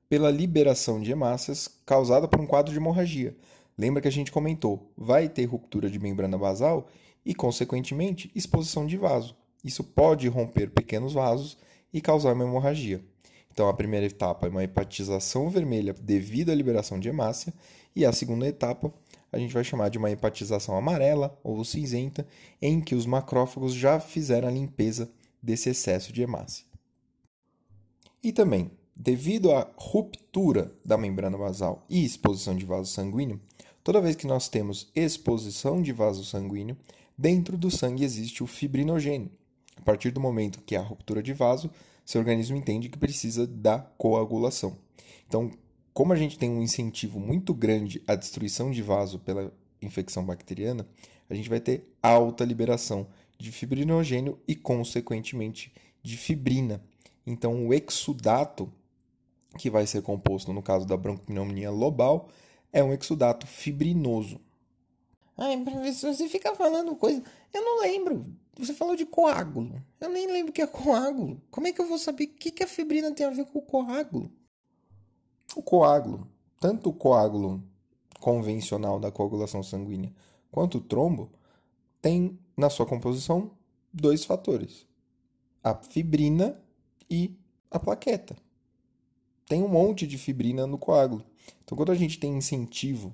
pela 0.10 0.32
liberação 0.32 1.02
de 1.02 1.12
hemácias 1.12 1.68
causada 1.86 2.28
por 2.28 2.40
um 2.40 2.48
quadro 2.48 2.72
de 2.72 2.78
hemorragia. 2.78 3.36
Lembra 3.78 4.02
que 4.02 4.08
a 4.08 4.12
gente 4.12 4.32
comentou, 4.32 4.92
vai 4.98 5.30
ter 5.30 5.46
ruptura 5.46 5.90
de 5.90 6.00
membrana 6.00 6.38
basal 6.38 6.88
e, 7.26 7.36
consequentemente, 7.36 8.32
exposição 8.34 8.86
de 8.86 8.98
vaso. 8.98 9.36
Isso 9.64 9.84
pode 9.84 10.28
romper 10.28 10.70
pequenos 10.70 11.14
vasos 11.14 11.58
e 11.94 12.02
causar 12.02 12.34
uma 12.34 12.44
hemorragia. 12.44 13.04
Então, 13.52 13.68
a 13.68 13.74
primeira 13.74 14.06
etapa 14.06 14.48
é 14.48 14.50
uma 14.50 14.64
hepatização 14.64 15.50
vermelha 15.50 15.94
devido 15.94 16.52
à 16.52 16.56
liberação 16.56 17.00
de 17.00 17.10
hemácia, 17.10 17.54
e 17.96 18.06
a 18.06 18.14
segunda 18.14 18.48
etapa 18.48 18.94
a 19.32 19.38
gente 19.38 19.54
vai 19.54 19.64
chamar 19.64 19.90
de 19.90 19.98
uma 19.98 20.12
hepatização 20.12 20.78
amarela 20.78 21.38
ou 21.44 21.64
cinzenta, 21.66 22.26
em 22.62 22.80
que 22.80 22.96
os 22.96 23.06
macrófagos 23.06 23.74
já 23.74 24.00
fizeram 24.00 24.48
a 24.48 24.52
limpeza 24.52 25.12
desse 25.42 25.70
excesso 25.70 26.14
de 26.14 26.22
hemácia. 26.22 26.66
E 28.24 28.32
também, 28.32 28.72
devido 28.98 29.52
à 29.52 29.70
ruptura 29.78 30.74
da 30.84 30.98
membrana 30.98 31.38
basal 31.38 31.86
e 31.88 32.04
exposição 32.04 32.56
de 32.56 32.66
vaso 32.66 32.92
sanguíneo, 32.92 33.40
toda 33.84 34.02
vez 34.02 34.16
que 34.16 34.26
nós 34.26 34.50
temos 34.50 34.90
exposição 34.96 35.82
de 35.82 35.94
vaso 35.94 36.26
sanguíneo, 36.26 36.76
dentro 37.18 37.58
do 37.58 37.70
sangue 37.70 38.04
existe 38.04 38.44
o 38.44 38.48
fibrinogênio. 38.48 39.30
A 39.76 39.82
partir 39.82 40.10
do 40.10 40.20
momento 40.20 40.62
que 40.66 40.76
há 40.76 40.82
ruptura 40.82 41.22
de 41.22 41.34
vaso, 41.34 41.70
seu 42.04 42.20
organismo 42.20 42.58
entende 42.58 42.90
que 42.90 42.98
precisa 42.98 43.46
da 43.46 43.80
coagulação. 43.80 44.76
Então, 45.28 45.52
como 45.94 46.14
a 46.14 46.16
gente 46.16 46.38
tem 46.38 46.50
um 46.50 46.62
incentivo 46.62 47.20
muito 47.20 47.54
grande 47.54 48.02
à 48.08 48.16
destruição 48.16 48.72
de 48.72 48.82
vaso 48.82 49.20
pela 49.20 49.54
infecção 49.82 50.26
bacteriana, 50.26 50.88
a 51.30 51.36
gente 51.36 51.50
vai 51.50 51.60
ter 51.60 51.88
alta 52.02 52.44
liberação 52.44 53.08
de 53.38 53.52
fibrinogênio 53.52 54.40
e, 54.48 54.56
consequentemente, 54.56 55.72
de 56.02 56.18
fibrina. 56.18 56.82
Então, 57.26 57.68
o 57.68 57.74
exudato, 57.74 58.72
que 59.58 59.70
vai 59.70 59.86
ser 59.88 60.02
composto 60.02 60.52
no 60.52 60.62
caso 60.62 60.86
da 60.86 60.98
broncopneumonia 60.98 61.72
lobal, 61.72 62.30
é 62.72 62.84
um 62.84 62.94
exudato 62.94 63.48
fibrinoso. 63.48 64.40
Ai, 65.38 65.58
professor, 65.64 66.14
você 66.14 66.28
fica 66.28 66.56
falando 66.56 66.96
coisa. 66.96 67.24
Eu 67.54 67.64
não 67.64 67.82
lembro. 67.82 68.26
Você 68.58 68.74
falou 68.74 68.96
de 68.96 69.06
coágulo. 69.06 69.82
Eu 70.02 70.10
nem 70.10 70.26
lembro 70.32 70.50
o 70.50 70.54
que 70.54 70.62
é 70.62 70.68
coágulo. 70.68 71.40
Como 71.52 71.68
é 71.68 71.72
que 71.72 71.80
eu 71.80 71.88
vou 71.88 72.00
saber 72.00 72.24
o 72.26 72.28
que, 72.30 72.50
que 72.50 72.64
a 72.64 72.68
fibrina 72.68 73.12
tem 73.12 73.26
a 73.26 73.30
ver 73.30 73.46
com 73.46 73.60
o 73.60 73.62
coágulo? 73.62 74.32
O 75.56 75.62
coágulo, 75.62 76.28
tanto 76.60 76.90
o 76.90 76.94
coágulo 76.94 77.64
convencional 78.20 79.00
da 79.00 79.12
coagulação 79.12 79.62
sanguínea 79.62 80.12
quanto 80.52 80.80
o 80.80 80.82
trombo, 80.82 81.32
tem 82.02 82.38
na 82.56 82.70
sua 82.70 82.86
composição 82.86 83.52
dois 83.94 84.26
fatores: 84.26 84.88
a 85.64 85.76
fibrina 85.76 86.60
e 87.10 87.38
a 87.70 87.80
plaqueta. 87.80 88.36
Tem 89.48 89.64
um 89.64 89.68
monte 89.68 90.06
de 90.06 90.18
fibrina 90.18 90.68
no 90.68 90.78
coágulo. 90.78 91.24
Então, 91.64 91.78
quando 91.78 91.92
a 91.92 91.96
gente 91.96 92.20
tem 92.20 92.36
incentivo, 92.38 93.14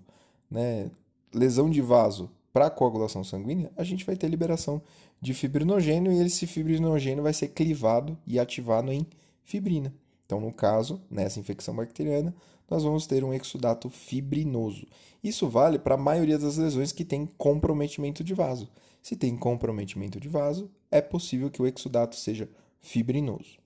né, 0.50 0.90
lesão 1.34 1.70
de 1.70 1.82
vaso 1.82 2.30
para 2.52 2.70
coagulação 2.70 3.24
sanguínea, 3.24 3.72
a 3.76 3.84
gente 3.84 4.06
vai 4.06 4.16
ter 4.16 4.28
liberação 4.28 4.82
de 5.20 5.34
fibrinogênio 5.34 6.12
e 6.12 6.22
esse 6.24 6.46
fibrinogênio 6.46 7.24
vai 7.24 7.34
ser 7.34 7.50
clivado 7.50 8.18
e 8.28 8.40
ativado 8.40 8.92
em 8.92 9.08
fibrina. 9.44 9.94
Então, 10.26 10.40
no 10.40 10.54
caso, 10.54 11.02
nessa 11.10 11.40
infecção 11.40 11.76
bacteriana, 11.76 12.34
nós 12.70 12.84
vamos 12.84 13.06
ter 13.06 13.24
um 13.24 13.34
exudato 13.34 13.90
fibrinoso. 13.90 14.88
Isso 15.24 15.48
vale 15.48 15.78
para 15.78 15.96
a 15.96 15.98
maioria 15.98 16.38
das 16.38 16.58
lesões 16.58 16.92
que 16.92 17.06
tem 17.06 17.26
comprometimento 17.38 18.24
de 18.24 18.34
vaso. 18.34 18.70
Se 19.02 19.16
tem 19.16 19.36
comprometimento 19.36 20.20
de 20.20 20.30
vaso, 20.30 20.70
é 20.90 21.02
possível 21.02 21.50
que 21.50 21.62
o 21.62 21.68
exudato 21.68 22.16
seja 22.16 22.50
fibrinoso. 22.80 23.58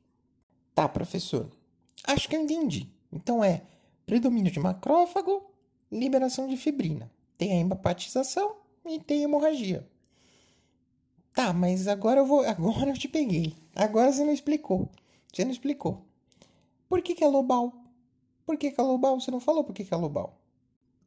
Tá, 0.73 0.88
professor. 0.88 1.49
Acho 2.03 2.27
que 2.27 2.36
eu 2.36 2.41
entendi. 2.41 2.89
Então 3.12 3.43
é 3.43 3.63
predomínio 4.05 4.51
de 4.51 4.60
macrófago, 4.60 5.49
liberação 5.91 6.47
de 6.47 6.57
fibrina. 6.57 7.12
Tem 7.38 7.51
a 7.51 7.55
hemopatização 7.55 8.55
e 8.86 8.99
tem 8.99 9.23
hemorragia. 9.23 9.88
Tá, 11.33 11.53
mas 11.53 11.88
agora 11.88 12.21
eu 12.21 12.25
vou. 12.25 12.41
Agora 12.47 12.89
eu 12.89 12.97
te 12.97 13.07
peguei. 13.07 13.53
Agora 13.75 14.12
você 14.12 14.23
não 14.23 14.33
explicou. 14.33 14.89
Você 15.31 15.45
não 15.45 15.51
explicou. 15.51 16.03
Por 16.89 17.01
que, 17.01 17.13
que 17.13 17.23
é 17.23 17.27
lobal? 17.27 17.73
Por 18.43 18.57
que, 18.57 18.71
que 18.71 18.81
é 18.81 18.83
lobal? 18.83 19.19
Você 19.19 19.29
não 19.29 19.39
falou 19.39 19.63
por 19.63 19.73
que, 19.73 19.86
que 19.86 19.93
é 19.93 19.97
lobal. 19.97 20.39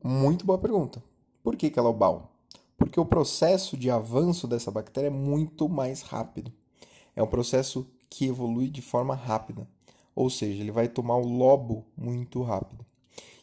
Muito 0.04 0.46
boa 0.46 0.58
pergunta. 0.58 1.02
Por 1.42 1.56
que, 1.56 1.68
que 1.68 1.78
é 1.78 1.82
lobal? 1.82 2.30
Porque 2.76 3.00
o 3.00 3.04
processo 3.04 3.76
de 3.76 3.90
avanço 3.90 4.46
dessa 4.46 4.70
bactéria 4.70 5.08
é 5.08 5.10
muito 5.10 5.68
mais 5.68 6.02
rápido. 6.02 6.52
É 7.16 7.22
um 7.22 7.26
processo 7.26 7.86
que 8.08 8.26
evolui 8.26 8.68
de 8.68 8.82
forma 8.82 9.14
rápida. 9.14 9.66
Ou 10.20 10.28
seja, 10.28 10.60
ele 10.60 10.70
vai 10.70 10.86
tomar 10.86 11.16
o 11.16 11.26
lobo 11.26 11.86
muito 11.96 12.42
rápido. 12.42 12.84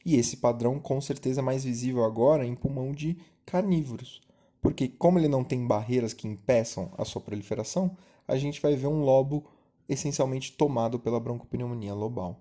E 0.05 0.15
esse 0.15 0.37
padrão 0.37 0.79
com 0.79 1.01
certeza 1.01 1.41
é 1.41 1.43
mais 1.43 1.63
visível 1.63 2.03
agora 2.03 2.45
em 2.45 2.53
pulmão 2.53 2.91
de 2.91 3.17
carnívoros. 3.47 4.21
Porque 4.61 4.87
como 4.87 5.17
ele 5.17 5.27
não 5.27 5.43
tem 5.43 5.65
barreiras 5.65 6.13
que 6.13 6.27
impeçam 6.27 6.91
a 6.95 7.03
sua 7.03 7.19
proliferação, 7.19 7.97
a 8.27 8.37
gente 8.37 8.61
vai 8.61 8.75
ver 8.75 8.85
um 8.85 9.01
lobo 9.01 9.43
essencialmente 9.89 10.51
tomado 10.51 10.99
pela 10.99 11.19
broncopneumonia 11.19 11.95
lobal. 11.95 12.39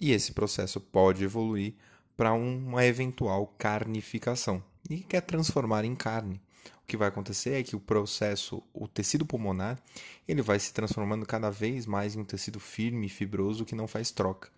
E 0.00 0.12
esse 0.12 0.30
processo 0.30 0.80
pode 0.80 1.24
evoluir 1.24 1.74
para 2.16 2.32
uma 2.32 2.86
eventual 2.86 3.52
carnificação 3.58 4.62
e 4.88 4.98
quer 4.98 5.22
transformar 5.22 5.84
em 5.84 5.96
carne. 5.96 6.40
O 6.82 6.86
que 6.86 6.96
vai 6.96 7.08
acontecer 7.08 7.50
é 7.50 7.62
que 7.62 7.76
o 7.76 7.80
processo, 7.80 8.62
o 8.72 8.88
tecido 8.88 9.26
pulmonar, 9.26 9.78
ele 10.26 10.42
vai 10.42 10.58
se 10.58 10.72
transformando 10.72 11.26
cada 11.26 11.50
vez 11.50 11.86
mais 11.86 12.14
em 12.14 12.20
um 12.20 12.24
tecido 12.24 12.58
firme 12.58 13.06
e 13.06 13.10
fibroso 13.10 13.64
que 13.64 13.74
não 13.74 13.86
faz 13.86 14.10
troca. 14.10 14.50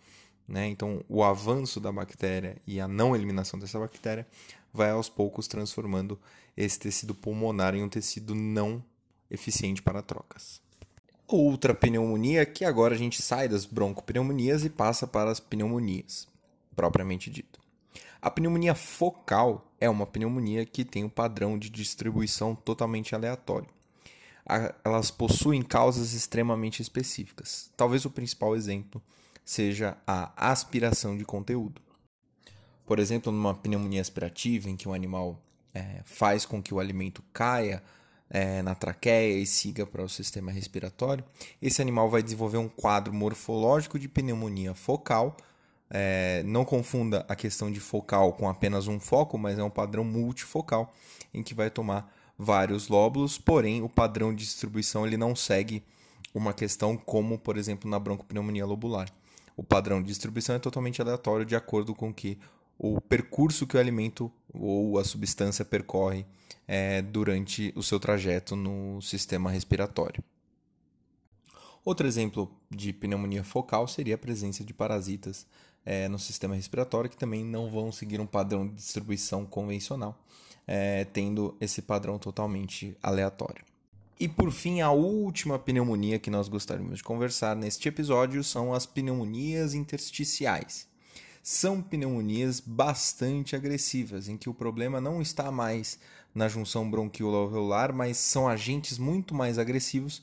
Né? 0.49 0.67
Então, 0.69 1.05
o 1.09 1.23
avanço 1.23 1.81
da 1.81 1.93
bactéria 1.93 2.57
e 2.67 2.81
a 2.81 2.89
não 2.89 3.15
eliminação 3.15 3.59
dessa 3.59 3.79
bactéria 3.79 4.27
vai 4.73 4.91
aos 4.91 5.09
poucos 5.09 5.49
transformando 5.49 6.19
esse 6.57 6.79
tecido 6.79 7.15
pulmonar 7.15 7.75
em 7.75 7.83
um 7.83 7.89
tecido 7.89 8.35
não 8.35 8.83
eficiente 9.31 9.83
para 9.83 10.03
trocas 10.03 10.61
outra 11.31 11.75
pneumonia, 11.75 12.45
que 12.45 12.65
agora 12.65 12.95
a 12.95 12.99
gente 12.99 13.23
sai 13.23 13.49
das 13.49 13.65
broncopneumonias 13.65 14.65
e 14.65 14.71
passa 14.71 15.07
para 15.07 15.31
as 15.31 15.41
pneumonias, 15.41 16.29
propriamente 16.75 17.31
dito. 17.31 17.60
A 18.23 18.31
pneumonia 18.31 18.75
focal 18.75 19.73
é 19.81 19.89
uma 19.89 20.07
pneumonia 20.07 20.67
que 20.67 20.85
tem 20.85 21.05
um 21.05 21.09
padrão 21.09 21.59
de 21.59 21.71
distribuição 21.71 22.55
totalmente 22.55 23.15
aleatório. 23.15 23.69
Elas 24.85 25.11
possuem 25.11 25.63
causas 25.63 26.13
extremamente 26.13 26.83
específicas. 26.83 27.71
Talvez 27.77 28.05
o 28.05 28.11
principal 28.11 28.55
exemplo 28.55 29.01
seja 29.45 29.97
a 30.07 30.51
aspiração 30.51 31.17
de 31.17 31.25
conteúdo. 31.25 31.81
Por 32.85 32.99
exemplo, 32.99 33.33
numa 33.33 33.55
pneumonia 33.55 34.01
aspirativa, 34.01 34.69
em 34.69 34.77
que 34.77 34.89
o 34.89 34.93
animal 34.93 35.41
é, 35.73 36.03
faz 36.05 36.45
com 36.45 36.63
que 36.63 36.75
o 36.75 36.81
alimento 36.81 37.23
caia 37.33 37.83
é, 38.29 38.61
na 38.63 38.75
traqueia 38.75 39.39
e 39.39 39.47
siga 39.47 39.87
para 39.87 40.03
o 40.03 40.09
sistema 40.09 40.51
respiratório, 40.51 41.25
esse 41.63 41.81
animal 41.81 42.11
vai 42.11 42.23
desenvolver 42.23 42.59
um 42.59 42.69
quadro 42.69 43.15
morfológico 43.15 43.99
de 43.99 44.09
pneumonia 44.09 44.75
focal. 44.75 45.37
É, 45.91 46.43
não 46.45 46.65
confunda 46.65 47.25
a 47.29 47.35
questão 47.35 47.71
de 47.71 47.81
focal 47.81 48.33
com 48.33 48.49
apenas 48.49 48.87
um 48.87 49.01
foco, 49.01 49.37
mas 49.37 49.59
é 49.59 49.63
um 49.63 49.71
padrão 49.71 50.05
multifocal 50.05 50.95
em 51.35 51.43
que 51.43 51.55
vai 51.55 51.69
tomar 51.69 52.13
vários 52.39 52.89
lóbulos, 52.89 53.37
porém 53.37 53.83
o 53.83 53.89
padrão 53.89 54.35
de 54.35 54.45
distribuição 54.45 55.07
ele 55.07 55.17
não 55.17 55.35
segue 55.35 55.83
uma 56.33 56.53
questão 56.53 56.97
como, 56.97 57.39
por 57.39 57.59
exemplo, 57.59 57.91
na 57.91 57.99
broncopneumonia 57.99 58.65
lobular. 58.65 59.13
O 59.57 59.63
padrão 59.63 60.01
de 60.01 60.09
distribuição 60.09 60.55
é 60.55 60.59
totalmente 60.59 61.03
aleatório 61.03 61.45
de 61.45 61.55
acordo 61.55 61.95
com 61.95 62.15
que 62.15 62.39
o 62.79 62.99
percurso 63.01 63.67
que 63.67 63.77
o 63.77 63.81
alimento 63.81 64.33
ou 64.55 64.99
a 64.99 65.05
substância 65.05 65.65
percorre 65.65 66.25
é, 66.67 67.03
durante 67.03 67.73
o 67.77 67.83
seu 67.83 68.01
trajeto 68.01 68.57
no 68.57 69.03
sistema 69.03 69.51
respiratório. 69.51 70.25
Outro 71.85 72.07
exemplo 72.07 72.51
de 72.71 72.93
pneumonia 72.93 73.45
focal 73.45 73.87
seria 73.87 74.15
a 74.15 74.19
presença 74.19 74.65
de 74.65 74.73
parasitas 74.73 75.47
é, 75.85 76.09
no 76.09 76.19
sistema 76.19 76.55
respiratório 76.55 77.11
que 77.11 77.17
também 77.17 77.45
não 77.45 77.71
vão 77.71 77.91
seguir 77.91 78.21
um 78.21 78.27
padrão 78.27 78.67
de 78.67 78.75
distribuição 78.75 79.47
convencional, 79.47 80.19
é, 80.67 81.05
tendo 81.05 81.57
esse 81.61 81.83
padrão 81.83 82.19
totalmente 82.19 82.97
aleatório. 83.03 83.65
E 84.19 84.29
por 84.29 84.51
fim, 84.53 84.81
a 84.83 84.91
última 84.91 85.59
pneumonia 85.59 86.19
que 86.19 86.31
nós 86.31 86.49
gostaríamos 86.49 86.99
de 86.99 87.05
conversar 87.05 87.57
neste 87.57 87.89
episódio 87.89 88.45
são 88.45 88.75
as 88.75 88.85
pneumonias 88.85 89.75
intersticiais 89.75 90.91
são 91.43 91.81
pneumonias 91.81 92.61
bastante 92.61 93.57
agressivas, 93.57 94.29
em 94.29 94.37
que 94.37 94.49
o 94.49 94.55
problema 94.55 95.01
não 95.01 95.23
está 95.23 95.51
mais 95.51 95.99
na 96.35 96.49
junção 96.49 96.89
bronquioalveolar, 96.89 97.95
mas 97.95 98.19
são 98.19 98.49
agentes 98.49 98.99
muito 98.99 99.35
mais 99.35 99.59
agressivos 99.59 100.23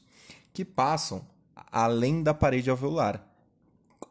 que 0.54 0.64
passam 0.64 1.26
além 1.72 2.24
da 2.24 2.34
parede 2.34 2.70
alveolar, 2.70 3.27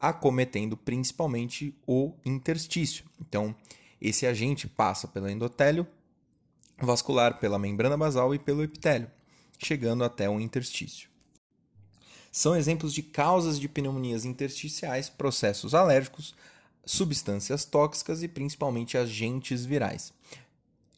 acometendo 0.00 0.76
principalmente 0.76 1.74
o 1.86 2.12
interstício. 2.24 3.04
Então, 3.20 3.54
esse 4.00 4.26
agente 4.26 4.68
passa 4.68 5.08
pelo 5.08 5.28
endotélio 5.28 5.86
vascular, 6.78 7.38
pela 7.38 7.58
membrana 7.58 7.96
basal 7.96 8.34
e 8.34 8.38
pelo 8.38 8.62
epitélio, 8.62 9.10
chegando 9.58 10.04
até 10.04 10.28
o 10.28 10.40
interstício. 10.40 11.08
São 12.30 12.54
exemplos 12.54 12.92
de 12.92 13.02
causas 13.02 13.58
de 13.58 13.66
pneumonias 13.66 14.26
intersticiais, 14.26 15.08
processos 15.08 15.74
alérgicos, 15.74 16.34
substâncias 16.84 17.64
tóxicas 17.64 18.22
e 18.22 18.28
principalmente 18.28 18.98
agentes 18.98 19.64
virais. 19.64 20.12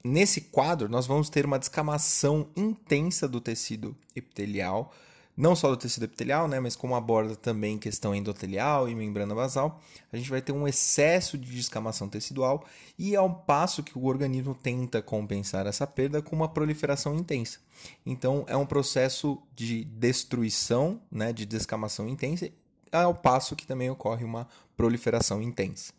Nesse 0.02 0.42
quadro, 0.42 0.88
nós 0.88 1.06
vamos 1.06 1.30
ter 1.30 1.46
uma 1.46 1.58
descamação 1.58 2.48
intensa 2.56 3.28
do 3.28 3.40
tecido 3.40 3.96
epitelial, 4.14 4.92
não 5.38 5.54
só 5.54 5.70
do 5.70 5.76
tecido 5.76 6.02
epitelial, 6.02 6.48
né, 6.48 6.58
mas 6.58 6.74
como 6.74 6.96
aborda 6.96 7.36
também 7.36 7.78
questão 7.78 8.12
endotelial 8.12 8.88
e 8.88 8.94
membrana 8.94 9.36
basal, 9.36 9.80
a 10.12 10.16
gente 10.16 10.28
vai 10.28 10.42
ter 10.42 10.50
um 10.50 10.66
excesso 10.66 11.38
de 11.38 11.52
descamação 11.52 12.08
tecidual 12.08 12.66
e 12.98 13.14
ao 13.14 13.32
passo 13.32 13.84
que 13.84 13.96
o 13.96 14.06
organismo 14.06 14.52
tenta 14.52 15.00
compensar 15.00 15.64
essa 15.68 15.86
perda 15.86 16.20
com 16.20 16.34
uma 16.34 16.48
proliferação 16.48 17.14
intensa. 17.14 17.60
Então, 18.04 18.44
é 18.48 18.56
um 18.56 18.66
processo 18.66 19.40
de 19.54 19.84
destruição, 19.84 21.00
né, 21.08 21.32
de 21.32 21.46
descamação 21.46 22.08
intensa 22.08 22.50
ao 22.90 23.14
passo 23.14 23.54
que 23.54 23.66
também 23.66 23.88
ocorre 23.88 24.24
uma 24.24 24.48
proliferação 24.76 25.40
intensa. 25.40 25.92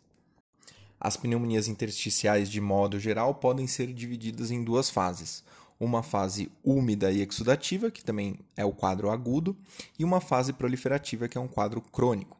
As 1.00 1.16
pneumonias 1.16 1.66
intersticiais, 1.66 2.50
de 2.50 2.60
modo 2.60 3.00
geral, 3.00 3.34
podem 3.36 3.66
ser 3.66 3.90
divididas 3.94 4.50
em 4.50 4.62
duas 4.62 4.90
fases. 4.90 5.42
Uma 5.80 6.02
fase 6.02 6.52
úmida 6.62 7.10
e 7.10 7.26
exudativa, 7.26 7.90
que 7.90 8.04
também 8.04 8.38
é 8.54 8.64
o 8.64 8.70
quadro 8.70 9.10
agudo, 9.10 9.56
e 9.98 10.04
uma 10.04 10.20
fase 10.20 10.52
proliferativa, 10.52 11.26
que 11.26 11.38
é 11.38 11.40
um 11.40 11.48
quadro 11.48 11.80
crônico. 11.80 12.36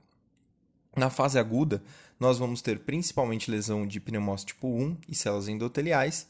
Na 0.94 1.08
fase 1.08 1.38
aguda, 1.38 1.82
nós 2.18 2.38
vamos 2.38 2.60
ter 2.60 2.80
principalmente 2.80 3.50
lesão 3.50 3.86
de 3.86 3.98
pneumócito 3.98 4.54
tipo 4.54 4.68
1 4.68 4.96
e 5.08 5.14
células 5.14 5.48
endoteliais, 5.48 6.26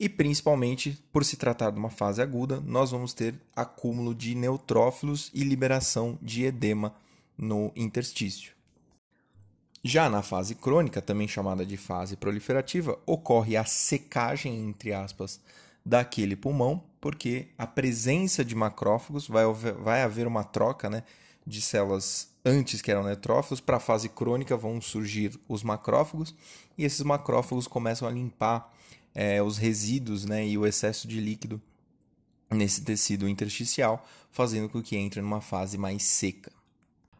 e 0.00 0.08
principalmente, 0.08 0.98
por 1.12 1.24
se 1.24 1.36
tratar 1.36 1.70
de 1.70 1.78
uma 1.78 1.90
fase 1.90 2.20
aguda, 2.20 2.60
nós 2.66 2.90
vamos 2.90 3.14
ter 3.14 3.36
acúmulo 3.54 4.12
de 4.12 4.34
neutrófilos 4.34 5.30
e 5.32 5.44
liberação 5.44 6.18
de 6.20 6.44
edema 6.44 6.92
no 7.38 7.70
interstício. 7.76 8.52
Já 9.84 10.08
na 10.08 10.22
fase 10.22 10.54
crônica, 10.54 11.00
também 11.00 11.28
chamada 11.28 11.66
de 11.66 11.76
fase 11.76 12.16
proliferativa, 12.16 12.98
ocorre 13.06 13.56
a 13.56 13.64
secagem, 13.64 14.58
entre 14.60 14.92
aspas, 14.92 15.40
daquele 15.84 16.36
pulmão, 16.36 16.82
porque 17.00 17.48
a 17.58 17.66
presença 17.66 18.44
de 18.44 18.54
macrófagos 18.54 19.26
vai, 19.26 19.44
vai 19.82 20.02
haver 20.02 20.26
uma 20.26 20.44
troca 20.44 20.88
né, 20.88 21.02
de 21.46 21.60
células 21.60 22.30
antes 22.44 22.80
que 22.80 22.90
eram 22.90 23.04
neutrófilos, 23.04 23.60
para 23.60 23.76
a 23.76 23.80
fase 23.80 24.08
crônica 24.08 24.56
vão 24.56 24.80
surgir 24.80 25.38
os 25.48 25.62
macrófagos, 25.62 26.34
e 26.76 26.84
esses 26.84 27.02
macrófagos 27.02 27.66
começam 27.66 28.06
a 28.06 28.10
limpar 28.10 28.72
é, 29.14 29.42
os 29.42 29.58
resíduos 29.58 30.24
né, 30.24 30.46
e 30.46 30.56
o 30.56 30.66
excesso 30.66 31.06
de 31.06 31.20
líquido 31.20 31.60
nesse 32.50 32.82
tecido 32.82 33.28
intersticial, 33.28 34.06
fazendo 34.30 34.68
com 34.68 34.82
que 34.82 34.96
entre 34.96 35.20
numa 35.20 35.40
fase 35.40 35.78
mais 35.78 36.02
seca. 36.02 36.52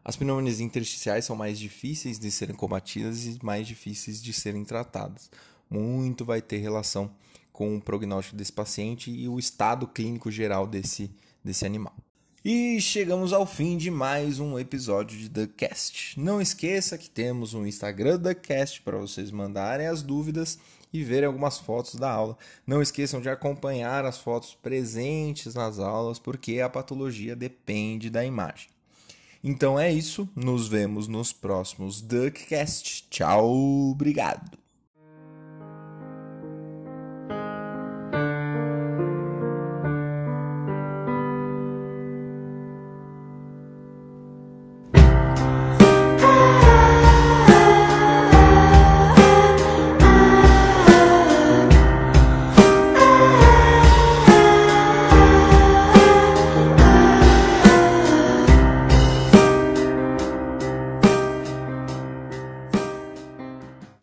As 0.05 0.17
pneumonias 0.17 0.59
intersticiais 0.59 1.25
são 1.25 1.35
mais 1.35 1.57
difíceis 1.57 2.19
de 2.19 2.29
serem 2.29 2.55
combatidas 2.55 3.25
e 3.25 3.39
mais 3.41 3.65
difíceis 3.65 4.21
de 4.21 4.33
serem 4.33 4.65
tratadas. 4.65 5.31
Muito 5.69 6.25
vai 6.25 6.41
ter 6.41 6.57
relação 6.57 7.09
com 7.53 7.77
o 7.77 7.81
prognóstico 7.81 8.35
desse 8.35 8.51
paciente 8.51 9.11
e 9.11 9.29
o 9.29 9.39
estado 9.39 9.87
clínico 9.87 10.29
geral 10.31 10.67
desse, 10.67 11.09
desse 11.41 11.65
animal. 11.65 11.95
E 12.43 12.81
chegamos 12.81 13.31
ao 13.31 13.45
fim 13.45 13.77
de 13.77 13.89
mais 13.89 14.37
um 14.37 14.59
episódio 14.59 15.17
de 15.17 15.29
The 15.29 15.47
Cast. 15.55 16.19
Não 16.19 16.41
esqueça 16.41 16.97
que 16.97 17.09
temos 17.09 17.53
um 17.53 17.65
Instagram 17.65 18.19
The 18.19 18.33
Cast 18.33 18.81
para 18.81 18.97
vocês 18.97 19.31
mandarem 19.31 19.87
as 19.87 20.01
dúvidas 20.01 20.59
e 20.91 21.03
verem 21.03 21.27
algumas 21.27 21.57
fotos 21.57 21.95
da 21.95 22.11
aula. 22.11 22.37
Não 22.67 22.81
esqueçam 22.81 23.21
de 23.21 23.29
acompanhar 23.29 24.03
as 24.03 24.17
fotos 24.17 24.53
presentes 24.55 25.55
nas 25.55 25.79
aulas, 25.79 26.19
porque 26.19 26.59
a 26.59 26.67
patologia 26.67 27.33
depende 27.33 28.09
da 28.09 28.25
imagem. 28.25 28.67
Então 29.41 29.79
é 29.79 29.91
isso, 29.91 30.27
nos 30.35 30.67
vemos 30.67 31.07
nos 31.07 31.31
próximos 31.31 32.01
Duckcast. 32.01 33.07
Tchau, 33.09 33.91
obrigado. 33.91 34.62